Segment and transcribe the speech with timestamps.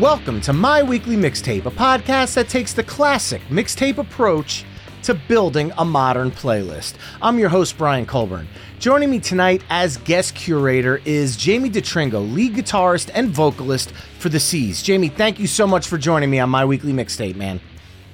[0.00, 4.64] Welcome to My Weekly Mixtape, a podcast that takes the classic mixtape approach
[5.04, 6.94] to building a modern playlist.
[7.22, 8.48] I'm your host, Brian Colburn.
[8.80, 14.40] Joining me tonight as guest curator is Jamie DiTringo, lead guitarist and vocalist for The
[14.40, 14.82] Sees.
[14.82, 17.60] Jamie, thank you so much for joining me on My Weekly Mixtape, man.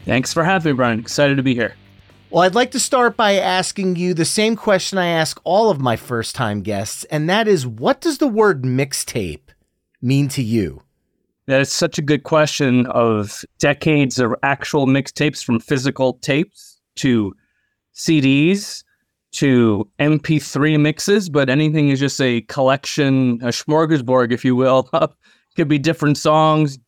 [0.05, 0.99] Thanks for having me, Brian.
[0.99, 1.77] Excited to be here.
[2.29, 5.81] Well, I'd like to start by asking you the same question I ask all of
[5.81, 9.49] my first time guests, and that is what does the word mixtape
[10.03, 10.83] mean to you?
[11.51, 17.35] That is such a good question of decades of actual mixtapes from physical tapes to
[17.93, 18.85] CDs
[19.33, 24.89] to MP3 mixes, but anything is just a collection, a smorgasbord, if you will.
[25.57, 26.79] Could be different songs,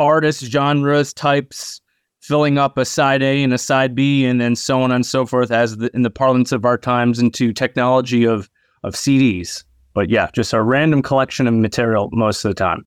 [0.00, 1.80] artists, genres, types,
[2.20, 5.26] filling up a side A and a side B, and then so on and so
[5.26, 8.50] forth, as the, in the parlance of our times, into technology of
[8.82, 9.62] of CDs.
[9.94, 12.84] But yeah, just a random collection of material most of the time.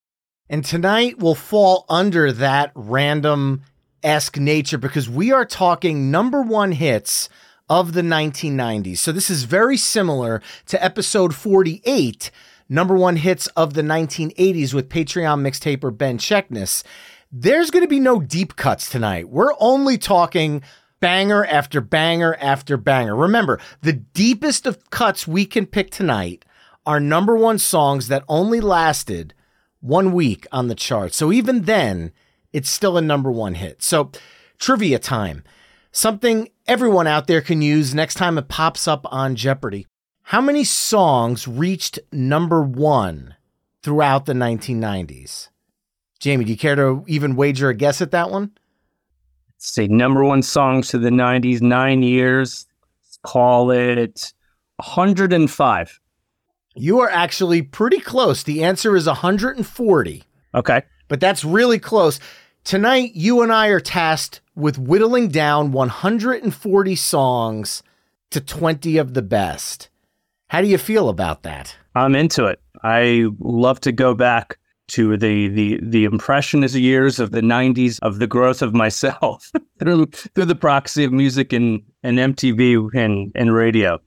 [0.52, 3.62] And tonight will fall under that random
[4.04, 7.30] esque nature because we are talking number one hits
[7.70, 8.98] of the 1990s.
[8.98, 12.32] So this is very similar to episode 48,
[12.68, 16.84] number one hits of the 1980s with Patreon mixtaper Ben Checkness.
[17.32, 19.30] There's going to be no deep cuts tonight.
[19.30, 20.64] We're only talking
[21.00, 23.16] banger after banger after banger.
[23.16, 26.44] Remember, the deepest of cuts we can pick tonight
[26.86, 29.34] are number one songs that only lasted
[29.82, 31.14] one week on the chart.
[31.14, 32.12] So even then,
[32.54, 33.82] it's still a number one hit.
[33.84, 34.12] So,
[34.60, 35.44] trivia time.
[35.92, 39.88] Something everyone out there can use next time it pops up on Jeopardy.
[40.24, 43.36] How many songs reached number one
[43.84, 45.50] throughout the 1990s?
[46.20, 48.52] Jamie, do you care to even wager a guess at that one?
[49.58, 52.68] Say number one songs to the 90s, nine years.
[53.04, 54.34] Let's Call it
[54.78, 56.01] 105.
[56.76, 58.44] You are actually pretty close.
[58.44, 60.24] The answer is 140.
[60.56, 60.82] Okay.
[61.08, 62.20] But that's really close.
[62.64, 67.84] Tonight, you and I are tasked with whittling down 140 songs
[68.30, 69.90] to 20 of the best.
[70.50, 71.76] How do you feel about that?
[71.96, 72.62] I'm into it.
[72.84, 74.58] I love to go back
[74.90, 79.50] to the the the impressionist years of the 90s of the growth of myself
[79.80, 84.00] through through the proxy of music and and MTV and and radio.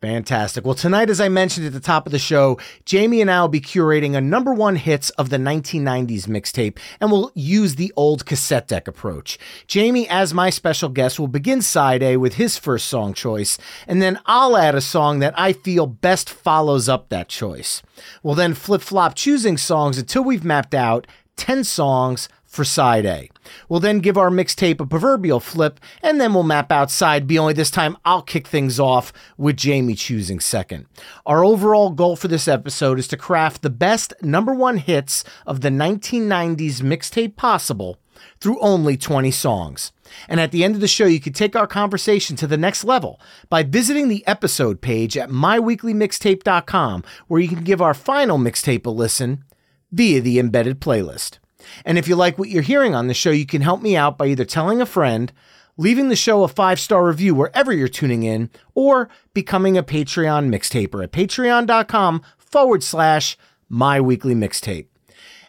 [0.00, 0.64] Fantastic.
[0.64, 3.48] Well, tonight, as I mentioned at the top of the show, Jamie and I will
[3.48, 8.24] be curating a number one hits of the 1990s mixtape, and we'll use the old
[8.24, 9.38] cassette deck approach.
[9.66, 14.00] Jamie, as my special guest, will begin side A with his first song choice, and
[14.00, 17.82] then I'll add a song that I feel best follows up that choice.
[18.22, 21.06] We'll then flip flop choosing songs until we've mapped out
[21.36, 23.28] 10 songs for side A.
[23.68, 27.38] We'll then give our mixtape a proverbial flip, and then we'll map out side B,
[27.38, 30.86] only this time I'll kick things off with Jamie choosing second.
[31.26, 35.60] Our overall goal for this episode is to craft the best number one hits of
[35.60, 37.98] the 1990s mixtape possible
[38.40, 39.92] through only 20 songs.
[40.28, 42.84] And at the end of the show, you can take our conversation to the next
[42.84, 48.86] level by visiting the episode page at myweeklymixtape.com, where you can give our final mixtape
[48.86, 49.44] a listen
[49.92, 51.38] via the embedded playlist.
[51.84, 54.18] And if you like what you're hearing on the show, you can help me out
[54.18, 55.32] by either telling a friend,
[55.76, 60.48] leaving the show a five star review wherever you're tuning in, or becoming a Patreon
[60.48, 63.38] mixtaper at patreon.com forward slash
[63.68, 64.86] my weekly mixtape.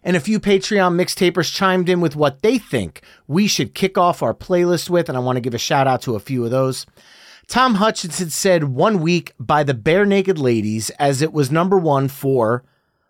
[0.03, 4.23] And a few Patreon mixtapers chimed in with what they think we should kick off
[4.23, 6.51] our playlist with, and I want to give a shout out to a few of
[6.51, 6.85] those.
[7.47, 12.63] Tom Hutchinson said one week by the Barenaked Ladies, as it was number one for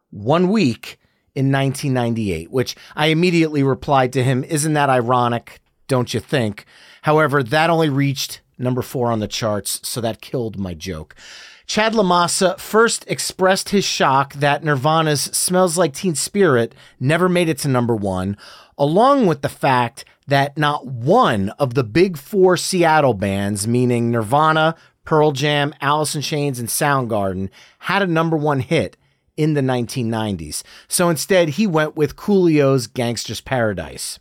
[0.10, 0.98] one week
[1.36, 5.62] in 1998, which I immediately replied to him, Isn't that ironic?
[5.92, 6.66] don't you think?
[7.01, 11.16] However, that only reached number four on the charts, so that killed my joke.
[11.66, 17.57] Chad LaMassa first expressed his shock that Nirvana's Smells Like Teen Spirit never made it
[17.60, 18.38] to number one,
[18.78, 24.75] along with the fact that not one of the big four Seattle bands, meaning Nirvana,
[25.04, 27.50] Pearl Jam, Alice in Chains, and Soundgarden,
[27.80, 28.95] had a number one hit
[29.38, 30.63] in the 1990s.
[30.88, 34.19] So instead, he went with Coolio's Gangster's Paradise.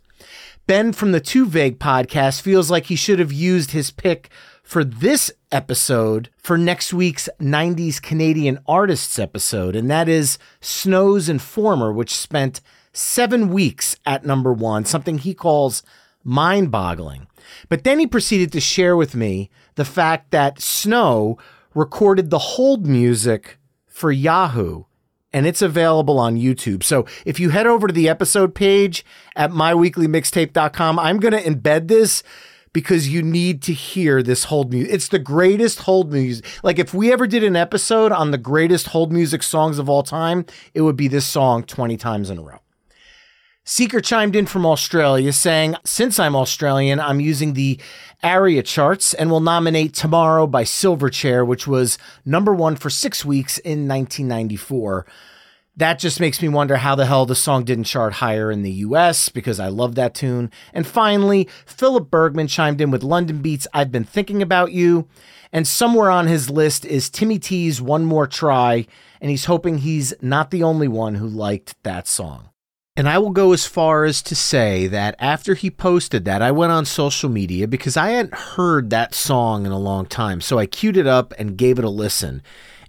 [0.67, 4.29] Ben from the Too Vague podcast feels like he should have used his pick
[4.63, 11.91] for this episode for next week's 90s Canadian artists episode, and that is Snow's Informer,
[11.91, 12.61] which spent
[12.93, 15.83] seven weeks at number one, something he calls
[16.23, 17.27] mind boggling.
[17.69, 21.37] But then he proceeded to share with me the fact that Snow
[21.73, 24.85] recorded the hold music for Yahoo
[25.33, 26.83] and it's available on YouTube.
[26.83, 29.05] So if you head over to the episode page
[29.35, 32.23] at myweeklymixtape.com, I'm going to embed this
[32.73, 34.93] because you need to hear this hold music.
[34.93, 36.45] It's the greatest hold music.
[36.63, 40.03] Like if we ever did an episode on the greatest hold music songs of all
[40.03, 42.59] time, it would be this song 20 times in a row.
[43.71, 47.79] Seeker chimed in from Australia saying, Since I'm Australian, I'm using the
[48.21, 53.59] ARIA charts and will nominate Tomorrow by Silverchair, which was number one for six weeks
[53.59, 55.05] in 1994.
[55.77, 58.73] That just makes me wonder how the hell the song didn't chart higher in the
[58.73, 60.51] US because I love that tune.
[60.73, 65.07] And finally, Philip Bergman chimed in with London Beats I've Been Thinking About You.
[65.53, 68.85] And somewhere on his list is Timmy T's One More Try,
[69.21, 72.50] and he's hoping he's not the only one who liked that song.
[72.97, 76.51] And I will go as far as to say that after he posted that, I
[76.51, 80.41] went on social media because I hadn't heard that song in a long time.
[80.41, 82.41] So I queued it up and gave it a listen.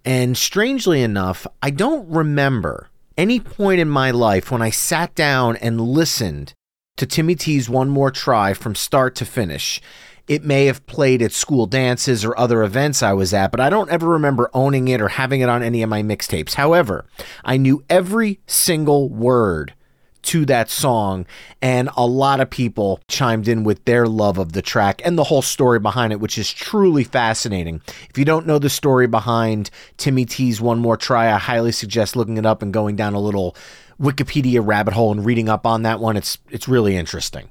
[0.04, 5.54] And strangely enough, I don't remember any point in my life when I sat down
[5.56, 6.52] and listened
[6.96, 9.80] to Timmy T's One More Try from start to finish.
[10.26, 13.70] It may have played at school dances or other events I was at, but I
[13.70, 16.54] don't ever remember owning it or having it on any of my mixtapes.
[16.54, 17.04] However,
[17.44, 19.74] I knew every single word
[20.22, 21.26] to that song.
[21.60, 25.24] And a lot of people chimed in with their love of the track and the
[25.24, 27.80] whole story behind it, which is truly fascinating.
[28.08, 32.16] If you don't know the story behind Timmy T's One More Try, I highly suggest
[32.16, 33.56] looking it up and going down a little
[34.00, 36.16] Wikipedia rabbit hole and reading up on that one.
[36.16, 37.50] It's it's really interesting.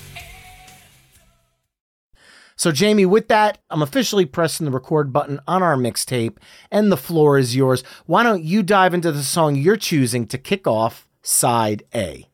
[2.61, 6.37] So, Jamie, with that, I'm officially pressing the record button on our mixtape,
[6.69, 7.83] and the floor is yours.
[8.05, 12.29] Why don't you dive into the song you're choosing to kick off side A?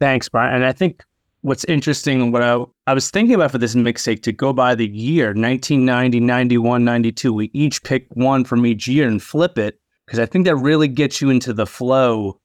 [0.00, 0.52] Thanks, Brian.
[0.52, 1.04] And I think
[1.42, 4.88] what's interesting, what I, I was thinking about for this mixtape to go by the
[4.88, 10.18] year 1990, 91, 92, we each pick one from each year and flip it because
[10.18, 12.40] I think that really gets you into the flow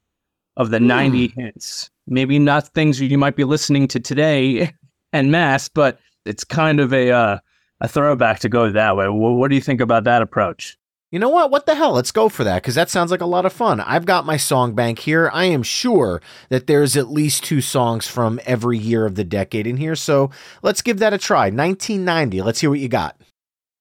[0.55, 0.85] of the mm.
[0.85, 1.89] 90 hits.
[2.05, 4.71] Maybe not things you might be listening to today
[5.13, 7.39] en masse, but it's kind of a uh,
[7.81, 9.07] a throwback to go that way.
[9.07, 10.77] What, what do you think about that approach?
[11.11, 11.51] You know what?
[11.51, 11.93] What the hell?
[11.93, 13.79] Let's go for that because that sounds like a lot of fun.
[13.79, 15.29] I've got my song bank here.
[15.33, 19.67] I am sure that there's at least two songs from every year of the decade
[19.67, 19.95] in here.
[19.95, 20.31] So
[20.63, 21.45] let's give that a try.
[21.45, 22.41] 1990.
[22.41, 23.21] Let's hear what you got.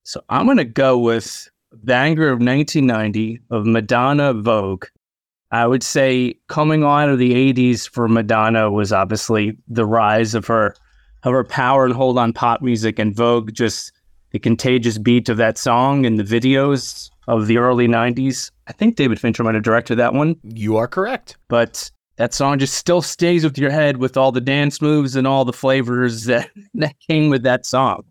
[0.04, 4.84] So I'm going to go with Banger of 1990 of Madonna Vogue.
[5.50, 10.46] I would say coming on of the 80s for Madonna was obviously the rise of
[10.46, 10.76] her
[11.26, 13.92] of her power and hold on pop music and Vogue just
[14.30, 18.52] the contagious beat of that song and the videos of the early 90s.
[18.68, 20.36] I think David Fincher might have directed that one.
[20.44, 21.36] You are correct.
[21.48, 25.26] But that song just still stays with your head with all the dance moves and
[25.26, 28.04] all the flavors that, that came with that song.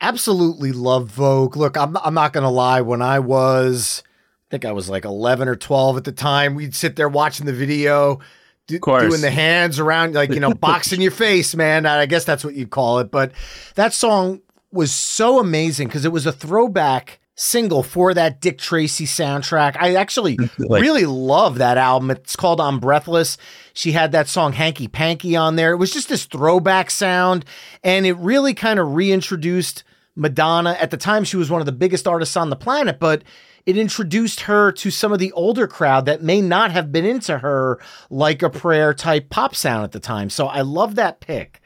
[0.00, 1.56] Absolutely love Vogue.
[1.56, 2.80] Look, I'm, I'm not going to lie.
[2.80, 6.74] When I was, I think I was like 11 or 12 at the time, we'd
[6.74, 8.18] sit there watching the video,
[8.66, 11.86] do, doing the hands around, like, you know, boxing your face, man.
[11.86, 13.10] I guess that's what you'd call it.
[13.10, 13.32] But
[13.74, 14.40] that song
[14.72, 19.76] was so amazing because it was a throwback single for that Dick Tracy soundtrack.
[19.78, 22.10] I actually like, really love that album.
[22.10, 23.36] It's called I'm Breathless.
[23.74, 25.72] She had that song Hanky Panky on there.
[25.72, 27.44] It was just this throwback sound
[27.84, 29.84] and it really kind of reintroduced
[30.16, 30.76] Madonna.
[30.80, 33.22] At the time she was one of the biggest artists on the planet, but
[33.66, 37.38] it introduced her to some of the older crowd that may not have been into
[37.38, 40.30] her like a prayer type pop sound at the time.
[40.30, 41.60] So I love that pick.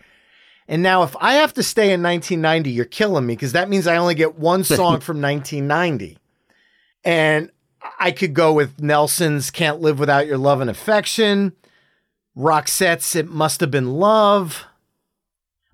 [0.66, 3.86] And now, if I have to stay in 1990, you're killing me because that means
[3.86, 6.16] I only get one song from 1990.
[7.04, 7.50] And
[7.98, 11.54] I could go with Nelson's Can't Live Without Your Love and Affection,
[12.36, 14.64] Roxette's It Must Have Been Love.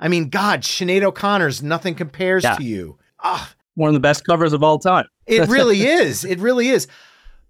[0.01, 2.57] I mean, God, Sinead O'Connor's Nothing Compares yeah.
[2.57, 2.99] to You.
[3.23, 5.07] Ah, One of the best covers of all time.
[5.27, 6.25] It really is.
[6.25, 6.87] It really is.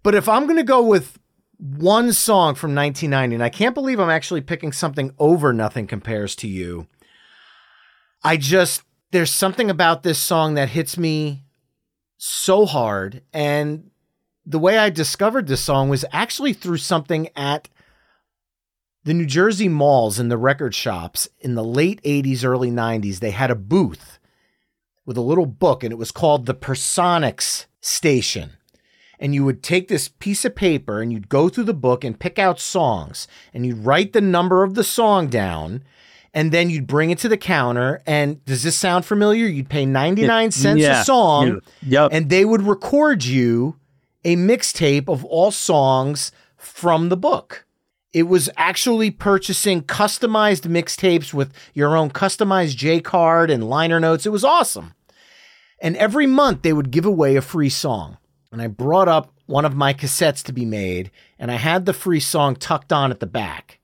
[0.02, 1.18] But if I'm going to go with
[1.58, 6.36] one song from 1990, and I can't believe I'm actually picking something over Nothing Compares
[6.36, 6.86] to You,
[8.22, 11.44] I just there's something about this song that hits me
[12.18, 13.90] so hard and
[14.46, 17.68] the way I discovered this song was actually through something at
[19.04, 23.18] the New Jersey malls and the record shops in the late 80s, early 90s.
[23.18, 24.18] They had a booth
[25.06, 28.52] with a little book, and it was called the Personics Station.
[29.18, 32.20] And you would take this piece of paper and you'd go through the book and
[32.20, 35.82] pick out songs, and you'd write the number of the song down
[36.36, 38.02] and then you'd bring it to the counter.
[38.06, 39.46] And does this sound familiar?
[39.46, 41.00] You'd pay 99 cents yeah.
[41.00, 42.10] a song, yep.
[42.12, 43.76] and they would record you
[44.22, 47.64] a mixtape of all songs from the book.
[48.12, 54.26] It was actually purchasing customized mixtapes with your own customized J card and liner notes.
[54.26, 54.92] It was awesome.
[55.86, 58.18] And every month they would give away a free song.
[58.50, 61.92] And I brought up one of my cassettes to be made, and I had the
[61.92, 63.78] free song tucked on at the back.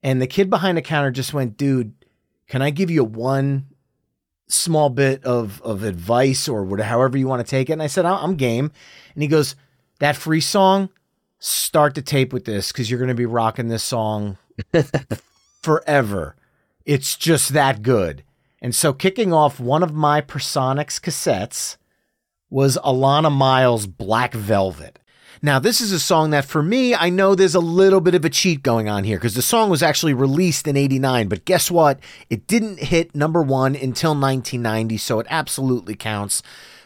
[0.00, 1.94] And the kid behind the counter just went, dude,
[2.46, 3.66] can I give you one
[4.46, 7.72] small bit of, of advice or whatever, however you want to take it?
[7.72, 8.70] And I said, I'm game.
[9.14, 9.56] And he goes,
[9.98, 10.90] that free song,
[11.40, 14.38] start the tape with this because you're going to be rocking this song
[15.62, 16.36] forever.
[16.84, 18.22] It's just that good.
[18.60, 21.76] And so, kicking off one of my Personics cassettes
[22.50, 24.98] was Alannah Myles' Black Velvet.
[25.40, 28.24] Now, this is a song that for me, I know there's a little bit of
[28.24, 31.70] a cheat going on here because the song was actually released in 89, but guess
[31.70, 32.00] what?
[32.28, 36.42] It didn't hit number one until 1990, so it absolutely counts.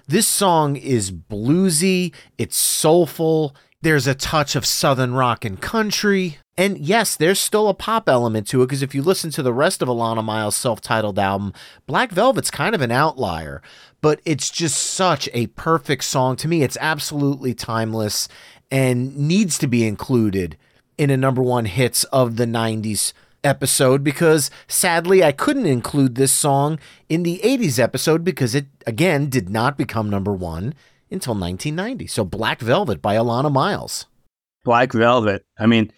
[0.07, 6.39] This song is bluesy, it's soulful, there's a touch of southern rock and country.
[6.57, 9.53] And yes, there's still a pop element to it because if you listen to the
[9.53, 11.53] rest of Alannah Myles' self titled album,
[11.87, 13.63] Black Velvet's kind of an outlier
[14.03, 16.63] but it's just such a perfect song to me.
[16.63, 18.29] It's absolutely timeless
[18.71, 20.59] and needs to be included
[20.99, 26.33] in a number one hits of the 90s episode because sadly I couldn't include this
[26.33, 30.75] song in the 80s episode because it again did not become number one
[31.13, 32.07] until 1990.
[32.07, 34.07] So Black Velvet by Alannah Myles.
[34.65, 35.45] Black Velvet.
[35.59, 35.93] I mean,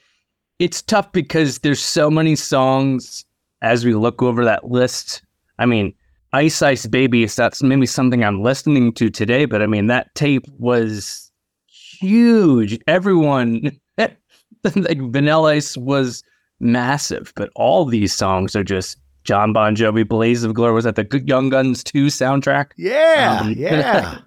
[0.59, 3.25] it's tough because there's so many songs
[3.63, 5.23] as we look over that list.
[5.59, 5.95] I mean,
[6.33, 10.47] Ice Ice Baby that's maybe something I'm listening to today, but I mean that tape
[10.59, 11.31] was
[11.67, 12.79] huge.
[12.89, 16.25] Everyone like Vanilla Ice was
[16.61, 20.75] massive, but all these songs are just Jon Bon Jovi, Blaze of Glory.
[20.75, 22.73] Was that the Young Guns 2 soundtrack?
[22.77, 24.19] Yeah, Um, yeah.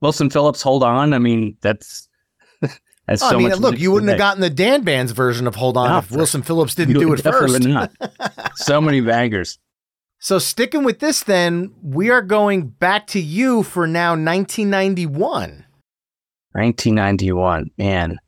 [0.00, 1.12] Wilson Phillips, Hold On.
[1.12, 2.08] I mean, that's
[3.06, 5.46] that's Oh, so I mean, much look, you wouldn't have gotten the Dan Band's version
[5.46, 7.60] of Hold On No, if Wilson Phillips didn't do it first.
[7.66, 7.92] not.
[8.56, 9.58] so many bangers.
[10.18, 15.66] So, sticking with this, then, we are going back to you for now 1991.
[16.52, 18.18] 1991, man.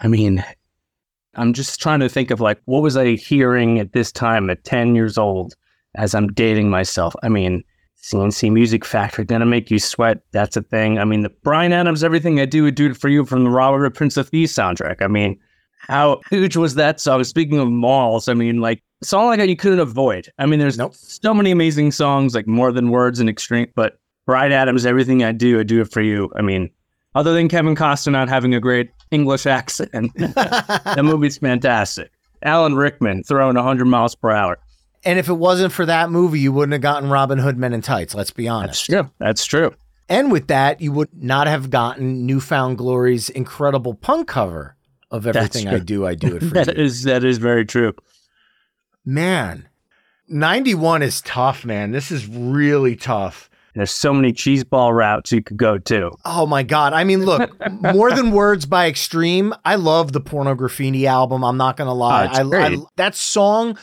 [0.00, 0.44] I mean,
[1.34, 4.64] I'm just trying to think of like what was I hearing at this time at
[4.64, 5.54] 10 years old
[5.94, 7.14] as I'm dating myself.
[7.22, 7.62] I mean,
[8.00, 10.20] C+C Music Factory gonna make you sweat.
[10.32, 10.98] That's a thing.
[10.98, 13.50] I mean, the Bryan Adams, everything I do would do it for you from the
[13.50, 15.02] Robert Prince of Thieves soundtrack.
[15.02, 15.38] I mean,
[15.80, 17.22] how huge was that song?
[17.24, 20.28] Speaking of malls, I mean, like a song like that you couldn't avoid.
[20.38, 20.94] I mean, there's Nope.
[20.94, 25.32] so many amazing songs, like more than words and extreme, but Bryan Adams, everything I
[25.32, 26.30] do, I do it for you.
[26.36, 26.70] I mean,
[27.14, 32.10] other than Kevin Costner not having a great English accent, that movie's fantastic.
[32.42, 34.58] Alan Rickman throwing 100 miles per hour.
[35.04, 37.82] And if it wasn't for that movie, you wouldn't have gotten Robin Hood Men in
[37.82, 38.86] Tights, let's be honest.
[38.86, 39.10] true.
[39.18, 39.74] That's true.
[40.08, 44.74] And with that, you would not have gotten New Found Glory's incredible punk cover
[45.10, 46.82] of everything I do, I do it for That you.
[46.84, 47.92] is that is very true.
[49.04, 49.68] Man,
[50.28, 51.92] 91 is tough, man.
[51.92, 53.48] This is really tough.
[53.74, 56.10] There's so many cheeseball routes you could go to.
[56.24, 56.92] Oh my God.
[56.94, 57.50] I mean, look,
[57.94, 59.54] More Than Words by Extreme.
[59.64, 61.44] I love the Pornograffitti album.
[61.44, 62.26] I'm not going to lie.
[62.26, 62.66] Oh, I.
[62.66, 63.78] I, that song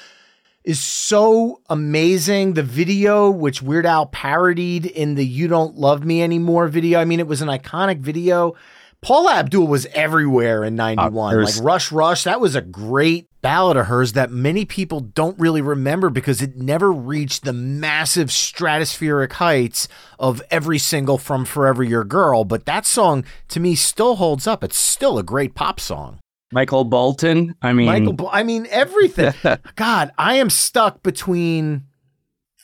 [0.65, 2.53] is so amazing.
[2.53, 7.05] The video, which Weird Al parodied in the You Don't Love Me Anymore video, I
[7.05, 8.55] mean, it was an iconic video.
[9.01, 11.34] Paula Abdul was everywhere in uh, 91.
[11.36, 15.38] there's- like Rush Rush, that was a great ballad of hers that many people don't
[15.39, 21.84] really remember because it never reached the massive stratospheric heights of every single from Forever
[21.84, 22.43] Your Girl.
[22.43, 24.63] But that song to me still holds up.
[24.63, 26.17] It's still a great pop song.
[26.52, 27.56] Michael Bolton.
[27.62, 29.34] I mean, Michael, I mean, everything.
[29.75, 31.86] God, I am stuck between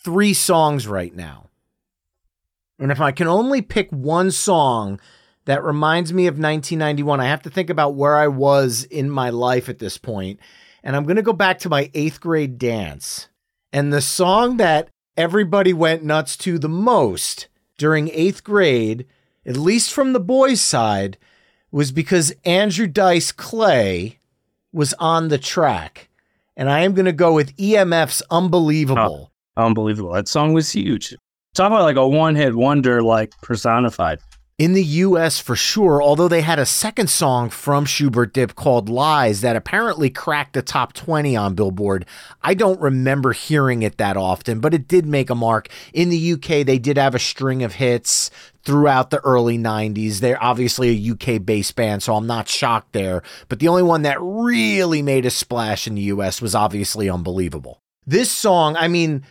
[0.03, 1.49] three songs right now.
[2.79, 4.99] And if I can only pick one song
[5.45, 9.29] that reminds me of 1991, I have to think about where I was in my
[9.29, 10.39] life at this point.
[10.83, 13.27] And I'm going to go back to my eighth grade dance.
[13.71, 19.05] And the song that everybody went nuts to the most during eighth grade,
[19.45, 21.17] at least from the boys' side,
[21.71, 24.19] was because Andrew Dice Clay
[24.73, 26.09] was on the track.
[26.57, 29.31] And I am going to go with EMF's Unbelievable.
[29.57, 30.13] Oh, unbelievable.
[30.13, 31.15] That song was huge.
[31.53, 34.19] Talk about like a one hit wonder, like personified.
[34.57, 38.89] In the US for sure, although they had a second song from Schubert Dip called
[38.89, 42.05] Lies that apparently cracked the top 20 on Billboard.
[42.43, 45.67] I don't remember hearing it that often, but it did make a mark.
[45.93, 48.29] In the UK, they did have a string of hits
[48.63, 50.19] throughout the early 90s.
[50.19, 53.23] They're obviously a UK based band, so I'm not shocked there.
[53.49, 57.81] But the only one that really made a splash in the US was obviously Unbelievable.
[58.05, 59.23] This song, I mean,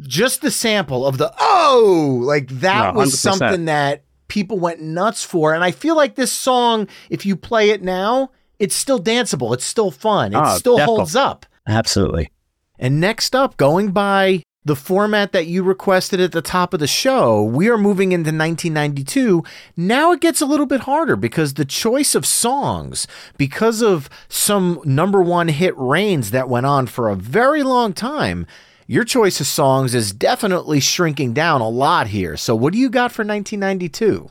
[0.00, 5.22] just the sample of the oh, like that No, was something that people went nuts
[5.22, 5.54] for.
[5.54, 9.52] And I feel like this song, if you play it now, it's still danceable.
[9.54, 10.32] It's still fun.
[10.32, 10.96] It Oh, still definitely.
[10.96, 11.46] holds up.
[11.66, 12.30] Absolutely.
[12.78, 16.86] And next up, going by the format that you requested at the top of the
[16.86, 19.44] show, we are moving into 1992.
[19.76, 24.80] Now it gets a little bit harder because the choice of songs, because of some
[24.84, 28.46] number one hit reigns that went on for a very long time,
[28.86, 32.36] your choice of songs is definitely shrinking down a lot here.
[32.36, 34.30] So, what do you got for 1992?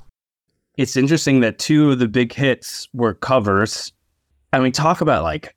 [0.78, 3.94] It's interesting that two of the big hits were covers.
[4.52, 5.56] I mean, talk about like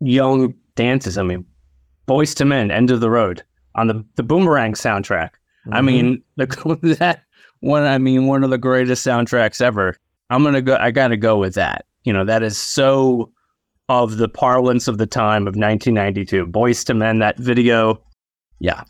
[0.00, 1.18] young dances.
[1.18, 1.44] I mean,
[2.08, 5.30] Boyz II Men, End of the Road on the, the Boomerang soundtrack.
[5.70, 5.86] I mm-hmm.
[5.86, 7.22] mean, the, that
[7.60, 9.96] one, I mean, one of the greatest soundtracks ever.
[10.30, 11.86] I'm going to go, I got to go with that.
[12.04, 13.32] You know, that is so
[13.88, 16.46] of the parlance of the time of 1992.
[16.46, 18.02] Boyz II Men, that video.
[18.60, 18.84] Yeah.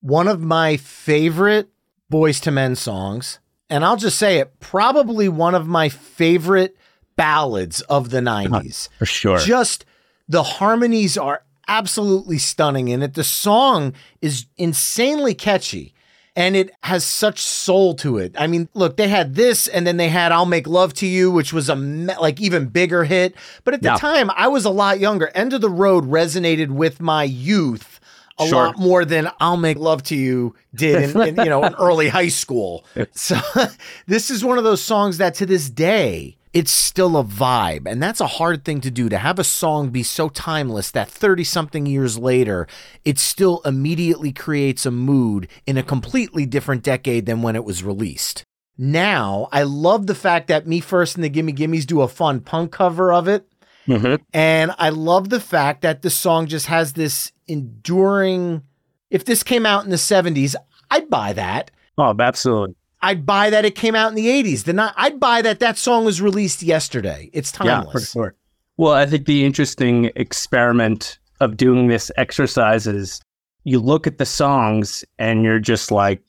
[0.00, 1.68] one of my favorite
[2.12, 3.38] Boyz II Men songs,
[3.70, 6.76] and I'll just say it, probably one of my favorite
[7.16, 8.88] ballads of the 90s.
[8.98, 9.38] For sure.
[9.38, 9.84] Just
[10.28, 13.14] the harmonies are absolutely stunning in it.
[13.14, 15.94] The song is insanely catchy.
[16.34, 18.34] And it has such soul to it.
[18.38, 21.30] I mean, look, they had this, and then they had "I'll Make Love to You,"
[21.30, 23.34] which was a me- like even bigger hit.
[23.64, 23.96] But at the Yeah.
[23.96, 25.30] time, I was a lot younger.
[25.34, 28.00] "End of the Road" resonated with my youth
[28.38, 28.64] a Sure.
[28.64, 32.08] lot more than "I'll Make Love to You" did in, in you know in early
[32.08, 32.86] high school.
[33.14, 33.38] So
[34.06, 38.02] this is one of those songs that to this day it's still a vibe, and
[38.02, 39.08] that's a hard thing to do.
[39.08, 42.66] To have a song be so timeless that thirty something years later,
[43.04, 47.82] it still immediately creates a mood in a completely different decade than when it was
[47.82, 48.44] released.
[48.76, 52.40] Now, I love the fact that Me First and the Gimme Gimmes do a fun
[52.40, 53.46] punk cover of it.
[53.86, 54.22] Mm-hmm.
[54.32, 58.62] And I love the fact that the song just has this enduring.
[59.10, 60.54] If this came out in the 70s,
[60.90, 61.70] I'd buy that.
[61.98, 62.74] Oh, absolutely.
[63.02, 64.64] I'd buy that it came out in the 80s.
[64.64, 67.30] Then I'd buy that that song was released yesterday.
[67.32, 67.86] It's timeless.
[67.86, 68.34] Yeah, for sure.
[68.76, 73.20] Well, I think the interesting experiment of doing this exercise is
[73.64, 76.22] you look at the songs and you're just like,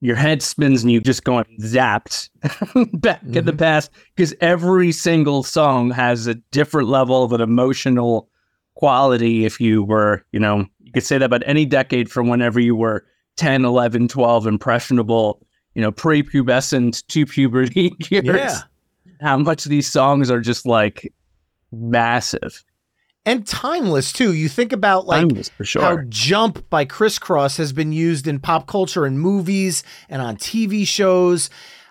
[0.00, 2.28] your head spins and you just going zapped
[3.00, 3.36] back mm-hmm.
[3.36, 3.58] in the mm-hmm.
[3.58, 8.28] past because every single song has a different level of an emotional
[8.74, 9.44] quality.
[9.44, 12.76] If you were, you know, you could say that about any decade from whenever you
[12.76, 13.04] were
[13.36, 18.26] 10, 11, 12, impressionable, you know, prepubescent to puberty years.
[18.26, 18.60] Yeah.
[19.20, 21.12] How much these songs are just like
[21.72, 22.64] massive
[23.28, 24.32] and timeless too.
[24.32, 25.30] You think about like
[25.62, 25.82] sure.
[25.82, 30.38] how "Jump" by Kris Kross has been used in pop culture and movies and on
[30.38, 31.50] TV shows.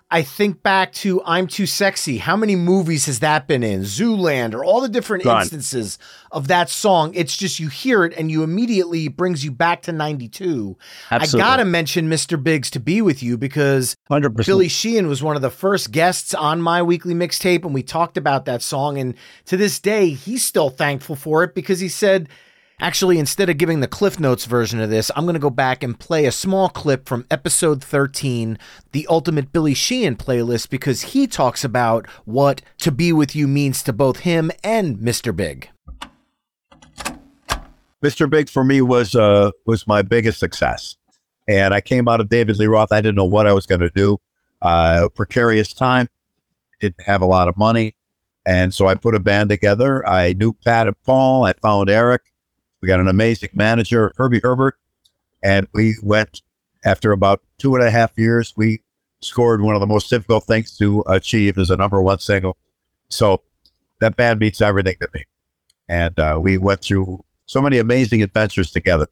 [0.10, 2.18] I think back to I'm Too Sexy.
[2.18, 3.82] How many movies has that been in?
[3.82, 5.42] Zoolander, all the different Gone.
[5.42, 6.00] instances
[6.32, 7.12] of that song.
[7.14, 10.78] It's just you hear it and you immediately brings you back to 92.
[11.12, 11.42] Absolutely.
[11.42, 12.42] I got to mention Mr.
[12.42, 14.46] Big's to be with you because 100%.
[14.46, 18.16] Billy Sheehan was one of the first guests on my weekly mixtape and we talked
[18.16, 18.98] about that song.
[18.98, 19.14] And
[19.46, 22.30] to this day, he's still thankful for it because he said,
[22.80, 25.82] Actually, instead of giving the Cliff Notes version of this, I'm going to go back
[25.82, 28.60] and play a small clip from episode 13,
[28.92, 33.82] the Ultimate Billy Sheehan playlist, because he talks about what to be with you means
[33.82, 35.36] to both him and Mr.
[35.36, 35.72] Big.
[38.04, 38.30] Mr.
[38.30, 40.98] Big for me was uh, was my biggest success,
[41.48, 42.92] and I came out of David Lee Roth.
[42.92, 44.20] I didn't know what I was going to do.
[44.62, 46.08] Uh, precarious time,
[46.80, 47.96] didn't have a lot of money,
[48.46, 50.08] and so I put a band together.
[50.08, 51.44] I knew Pat and Paul.
[51.44, 52.22] I found Eric
[52.82, 54.78] we got an amazing manager, Herbie Herbert,
[55.42, 56.42] and we went
[56.86, 58.54] after about two and a half years.
[58.56, 58.82] We
[59.22, 62.58] scored one of the most difficult things to achieve as a number one single.
[63.10, 63.42] So
[64.00, 65.24] that band means everything to me,
[65.90, 69.08] and uh, we went through so many amazing adventures together.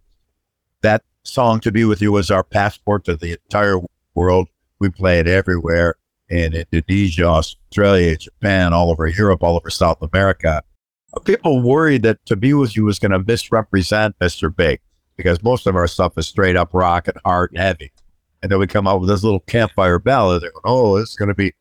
[0.82, 3.80] That song "To Be With You" was our passport to the entire
[4.14, 4.50] world.
[4.80, 5.96] We played everywhere
[6.30, 10.64] in Indonesia, Australia, Japan, all over Europe, all over South America
[11.24, 14.54] people worried that To Be With You was going to misrepresent Mr.
[14.54, 14.80] Big
[15.16, 17.92] because most of our stuff is straight up rock and hard and heavy.
[18.42, 20.44] And then we come out with this little campfire ballad.
[20.44, 21.54] They go, oh, this is going to be.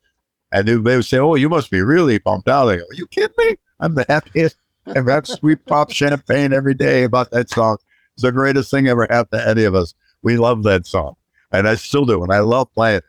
[0.53, 2.67] And they would say, oh, you must be really pumped out.
[2.67, 3.57] They go, Are you kidding me?
[3.81, 4.57] I'm the happiest.
[4.87, 7.79] I've sweet pop champagne every day about that song.
[8.15, 9.95] It's the greatest thing ever happened to any of us.
[10.23, 11.15] We love that song.
[11.53, 12.23] And I still do.
[12.23, 13.05] And I love playing it.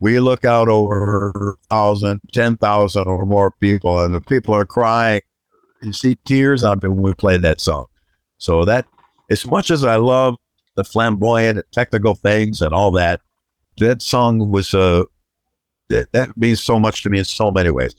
[0.00, 5.20] We look out over 1,000, 10,000 or more people, and the people are crying
[5.82, 7.86] you see tears me when we play that song.
[8.38, 8.86] So that,
[9.30, 10.36] as much as I love
[10.74, 13.20] the flamboyant technical things and all that,
[13.78, 15.04] that song was uh,
[15.88, 17.94] that, that means so much to me in so many ways.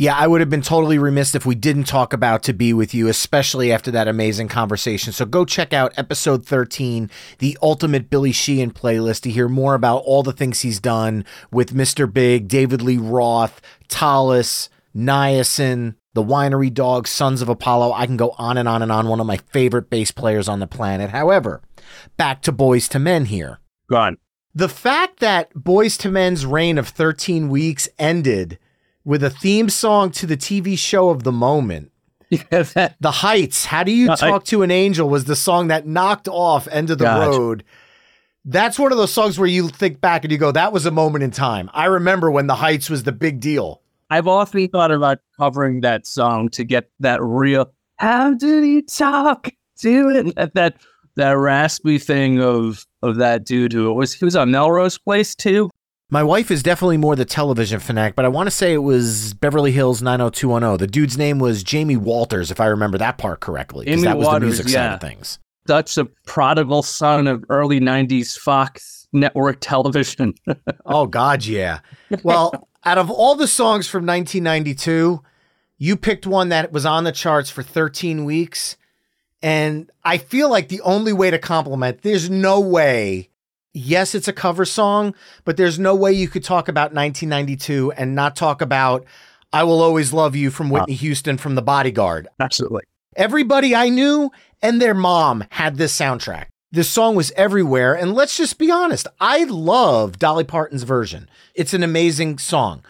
[0.00, 2.94] Yeah, I would have been totally remiss if we didn't talk about To Be With
[2.94, 5.12] You, especially after that amazing conversation.
[5.12, 10.04] So go check out episode 13, the Ultimate Billy Sheehan playlist, to hear more about
[10.04, 12.10] all the things he's done with Mr.
[12.12, 17.92] Big, David Lee Roth, Talas, Niacin, the Winery Dogs, Sons of Apollo.
[17.92, 19.06] I can go on and on and on.
[19.06, 21.10] One of my favorite bass players on the planet.
[21.10, 21.62] However,
[22.16, 23.60] back to Boyz II Men here.
[23.88, 24.18] Gone.
[24.52, 28.58] The fact that Boyz II Men's reign of 13 weeks ended
[29.04, 31.92] with a theme song to the TV show of the moment.
[32.30, 35.68] Yeah, that, the Heights, How Do You Talk I, to an Angel was the song
[35.68, 37.64] that knocked off End of the Road.
[38.44, 40.90] That's one of those songs where you think back and you go, that was a
[40.90, 41.70] moment in time.
[41.72, 43.80] I remember when The Heights was the big deal.
[44.10, 49.50] I've often thought about covering that song to get that real "How did he talk
[49.80, 50.76] to it?" That that,
[51.16, 55.70] that raspy thing of of that dude who was he was on Melrose Place too.
[56.10, 59.34] My wife is definitely more the television fanatic, but I want to say it was
[59.34, 60.78] Beverly Hills 90210.
[60.78, 63.84] The dude's name was Jamie Walters, if I remember that part correctly.
[63.84, 64.72] Jamie that was Waters, the music yeah.
[64.72, 65.38] side of things.
[65.66, 70.34] Such a prodigal son of early 90s Fox network television.
[70.86, 71.80] oh, God, yeah.
[72.22, 75.22] Well, out of all the songs from 1992,
[75.78, 78.76] you picked one that was on the charts for 13 weeks.
[79.42, 83.30] And I feel like the only way to compliment, there's no way.
[83.72, 88.14] Yes, it's a cover song, but there's no way you could talk about 1992 and
[88.14, 89.04] not talk about
[89.52, 90.98] I Will Always Love You from Whitney uh.
[90.98, 92.28] Houston from The Bodyguard.
[92.40, 92.82] Absolutely.
[93.16, 94.30] Everybody I knew
[94.62, 96.46] and their mom had this soundtrack.
[96.70, 97.94] This song was everywhere.
[97.94, 101.28] And let's just be honest, I love Dolly Parton's version.
[101.54, 102.82] It's an amazing song.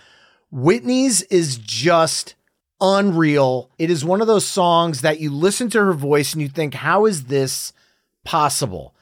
[0.51, 2.35] Whitney's is just
[2.81, 3.71] unreal.
[3.79, 6.75] It is one of those songs that you listen to her voice and you think,
[6.75, 7.73] how is this
[8.25, 8.95] possible?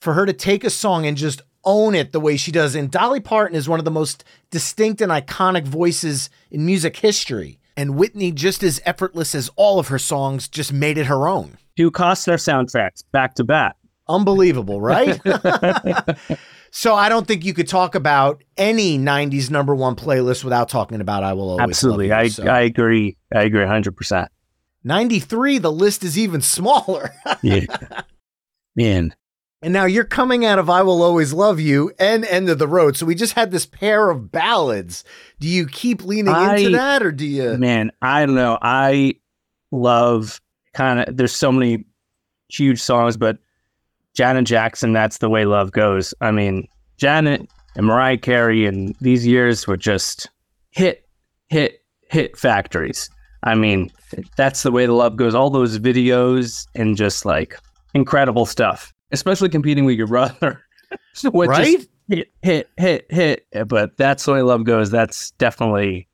[0.00, 2.74] For her to take a song and just own it the way she does.
[2.74, 7.58] And Dolly Parton is one of the most distinct and iconic voices in music history.
[7.76, 11.56] And Whitney, just as effortless as all of her songs, just made it her own.
[11.76, 13.76] Two Costner soundtracks back to back.
[14.10, 15.20] Unbelievable, right?
[16.70, 21.00] so I don't think you could talk about any 90s number one playlist without talking
[21.00, 22.08] about I Will Always Absolutely.
[22.08, 22.24] Love You.
[22.24, 23.16] I, So, I agree.
[23.34, 24.28] I agree 100%.
[24.84, 27.12] 93, the list is even smaller.
[27.42, 27.64] Yeah.
[28.76, 29.14] Man.
[29.62, 32.68] and now you're coming out of I Will Always Love You and End of the
[32.68, 32.96] Road.
[32.96, 35.04] So we just had this pair of ballads.
[35.38, 37.56] Do you keep leaning into that or do you?
[37.58, 38.58] Man, I don't know.
[38.60, 39.14] I
[39.70, 40.40] love
[40.72, 41.84] kind of, there's so many
[42.48, 43.38] huge songs, but
[44.14, 46.12] Janet Jackson, that's the way love goes.
[46.20, 50.28] I mean, Janet and Mariah Carey and these years were just
[50.70, 51.06] hit,
[51.48, 53.08] hit, hit factories.
[53.44, 53.90] I mean,
[54.36, 55.34] that's the way the love goes.
[55.34, 57.58] All those videos and just like
[57.94, 60.62] incredible stuff, especially competing with your brother.
[61.32, 61.86] With just Right?
[62.08, 63.68] hit, hit, hit, hit.
[63.68, 64.90] But that's the way love goes.
[64.90, 66.08] That's definitely,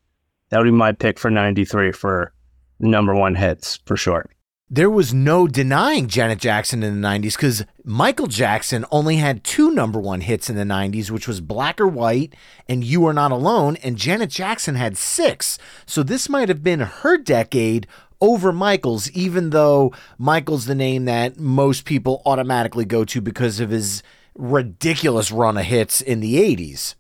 [0.51, 2.33] that would be my pick for 93 for
[2.79, 4.27] number one hits for sure.
[4.69, 9.71] There was no denying Janet Jackson in the 90s because Michael Jackson only had two
[9.71, 12.35] number one hits in the 90s, which was Black or White
[12.69, 15.57] and You Are Not Alone, and Janet Jackson had six.
[15.87, 17.87] So this might have been her decade
[18.21, 23.71] over Michael's, even though Michael's the name that most people automatically go to because of
[23.71, 24.03] his
[24.35, 26.97] ridiculous run of hits in the 80s.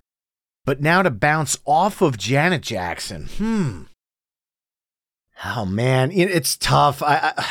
[0.65, 3.83] But now to bounce off of Janet Jackson, hmm.
[5.45, 7.03] Oh man, it's tough.
[7.03, 7.47] I, I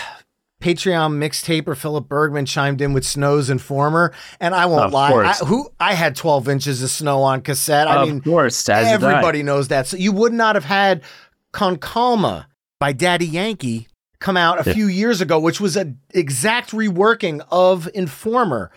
[0.61, 5.11] Patreon mixtaper Philip Bergman chimed in with Snow's Informer, and I won't Of lie.
[5.11, 7.87] I, who I had 12 inches of snow on cassette.
[7.87, 9.11] I of mean, course, as did I.
[9.13, 9.85] everybody knows that.
[9.85, 11.03] So you would not have had
[11.51, 12.47] Con Calma
[12.79, 13.87] by Daddy Yankee
[14.19, 14.73] come out a Yeah.
[14.73, 18.71] few years ago, which was an exact reworking of Informer.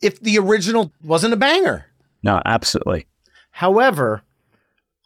[0.00, 1.86] If the original wasn't a banger,
[2.22, 3.06] No, absolutely.
[3.50, 4.22] However,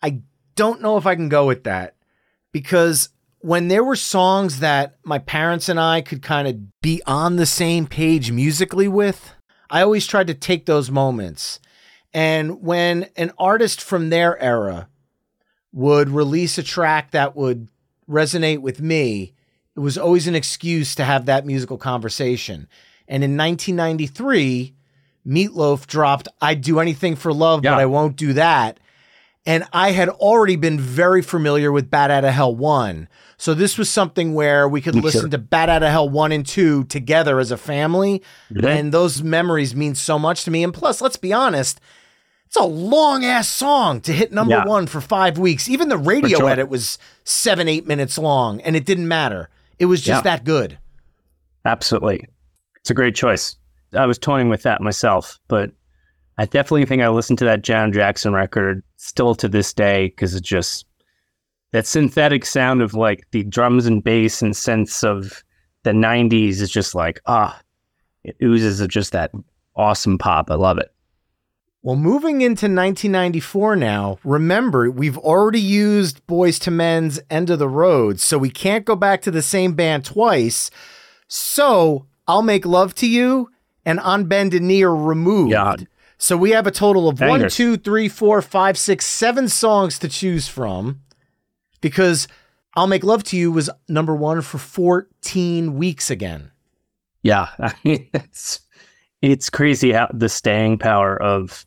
[0.02, 0.20] I
[0.54, 1.94] don't know if I can go with that
[2.52, 3.08] because
[3.44, 7.44] when there were songs that my parents and I could kind of be on the
[7.44, 9.34] same page musically with,
[9.68, 11.60] I always tried to take those moments.
[12.14, 14.88] And when an artist from their era
[15.74, 17.68] would release a track that would
[18.08, 19.34] resonate with me,
[19.76, 22.66] it was always an excuse to have that musical conversation.
[23.06, 24.74] And in 1993,
[25.26, 27.72] Meat Loaf dropped I'd Do Anything for Love, Yeah.
[27.72, 28.80] but I Won't Do That.
[29.46, 33.08] And I had already been very familiar with Bat Out of Hell 1.
[33.36, 36.46] So this was something where we could listen to Bat Out of Hell 1 and
[36.46, 38.22] 2 together as a family.
[38.62, 40.64] And those memories mean so much to me.
[40.64, 41.78] And plus, let's be honest,
[42.46, 44.64] it's a long ass song to hit number Yeah.
[44.64, 45.68] one for five weeks.
[45.68, 46.48] Even the radio sure.
[46.48, 49.50] edit was seven, eight minutes long, and it didn't matter.
[49.78, 50.36] It was just Yeah.
[50.36, 50.78] that good.
[51.66, 52.28] Absolutely.
[52.80, 53.56] It's a great choice.
[53.92, 55.70] I was toying with that myself, but
[56.38, 60.34] I definitely think I listened to that Janet Jackson record still to this day because
[60.34, 60.86] it's just
[61.72, 65.44] that synthetic sound of like the drums and bass and sense of
[65.84, 67.60] the 90s is just like, ah,
[68.24, 69.32] it oozes of just that
[69.76, 70.50] awesome pop.
[70.50, 70.92] I love it.
[71.82, 77.68] Well, moving into 1994 now, remember, we've already used Boyz II Men's End of the
[77.68, 80.70] Road, so we can't go back to the same band twice.
[81.28, 83.50] So I'll Make Love to You
[83.84, 85.52] and On Bended Knee are removed.
[85.52, 85.76] Yeah.
[86.24, 87.54] So we have a total of one, Bangers.
[87.54, 91.02] two, three, four, five, six, seven songs to choose from
[91.82, 92.28] because
[92.74, 96.50] I'll Make Love to You was number one for 14 weeks again.
[97.22, 98.60] Yeah, I mean it's
[99.20, 101.66] it's crazy how the staying power of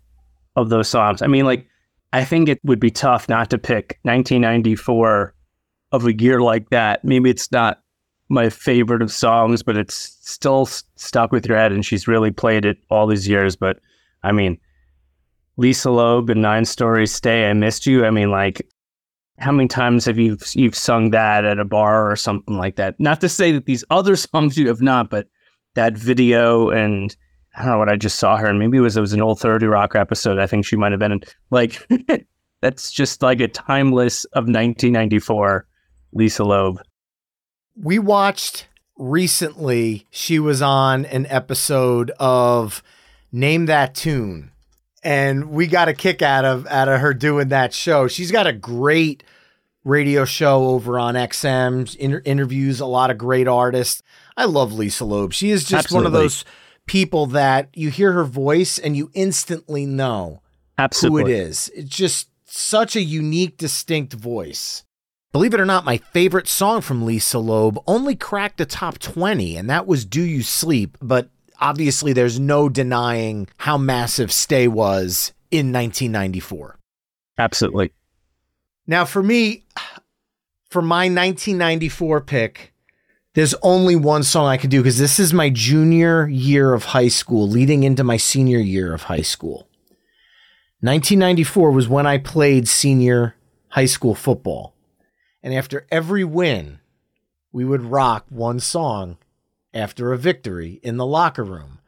[0.55, 1.21] of those songs.
[1.21, 1.67] I mean, like
[2.11, 5.35] I think it would be tough not to pick 1994
[5.91, 7.05] of a year like that.
[7.05, 7.83] Maybe it's not
[8.27, 12.65] my favorite of songs, but it's still stuck with your head, and she's really played
[12.65, 13.55] it all these years.
[13.55, 13.77] But
[14.27, 14.57] I mean,
[15.57, 18.05] Lisa Loeb and Nine Stories Stay, I Missed You.
[18.05, 18.61] I mean, like
[19.39, 22.99] how many times have you you've sung that at a bar or something like that?
[22.99, 25.27] Not to say that these other songs you have not, but
[25.75, 27.15] that video and
[27.55, 29.21] I don't know what I just saw her and maybe it was it was an
[29.21, 30.39] old 30 Rock episode.
[30.39, 31.87] I think she might have been in like
[32.61, 35.65] that's just like a timeless of 1994
[36.13, 36.81] Lisa Loeb.
[37.75, 42.81] we watched recently she was on an episode of
[43.31, 44.51] name that tune
[45.03, 48.47] and we got a kick out of out of her doing that show she's got
[48.47, 49.23] a great
[49.83, 54.01] radio show over on xm inter- interviews a lot of great artists
[54.35, 56.43] i love lisa loeb she is just one of those
[56.87, 60.41] people that you hear her voice and you instantly know
[60.77, 61.33] Absolutely.
[61.33, 61.69] who it is.
[61.75, 64.83] It's just such a unique, distinct voice.
[65.33, 69.57] Believe it or not, my favorite song from Lisa Loeb only cracked the top 20,
[69.57, 70.97] and that was Do You Sleep?
[71.01, 76.77] But obviously, there's no denying how massive Stay was in 1994.
[77.37, 77.91] Absolutely.
[78.85, 79.65] Now, for me,
[80.69, 82.73] for my 1994 pick,
[83.33, 87.09] there's only one song I can do because this is my junior year of high
[87.09, 89.67] school, leading into my senior year of high school.
[90.81, 93.35] 1994 was when I played senior
[93.69, 94.73] high school football.
[95.43, 96.79] And after every win,
[97.51, 99.17] we would rock one song
[99.77, 101.79] after a victory in the locker room.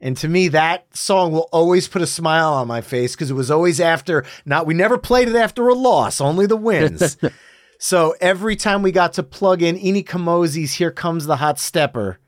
[0.00, 3.34] And to me, that song will always put a smile on my face because it
[3.34, 7.16] was always after, not, we never played it after a loss, only the wins.
[7.78, 12.18] so every time we got to plug in Ini Kamoze's Here Comes the Hot Stepper,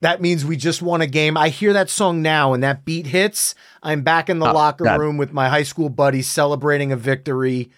[0.00, 1.36] that means we just won a game.
[1.36, 3.54] I hear that song now and that beat hits.
[3.82, 5.00] I'm back in the Oh, locker God.
[5.00, 7.70] room with my high school buddies celebrating a victory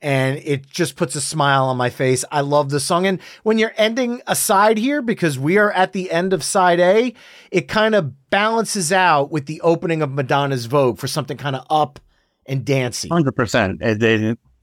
[0.00, 2.24] and it just puts a smile on my face.
[2.30, 3.06] I love the song.
[3.06, 6.78] And when you're ending a side here, because we are at the end of side
[6.78, 7.14] A,
[7.50, 11.66] it kind of balances out with the opening of Madonna's Vogue for something kind of
[11.70, 11.98] up
[12.46, 12.68] and.
[13.10, 13.80] Hundred percent.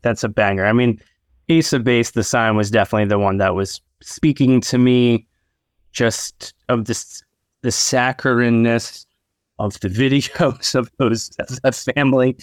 [0.02, 0.66] That's a banger.
[0.66, 1.02] I mean,
[1.50, 5.28] Ace of Base, the sign was definitely the one that was speaking to me,
[5.92, 7.24] just of this
[7.62, 9.06] the saccharineness
[9.60, 12.38] of the videos of those that family.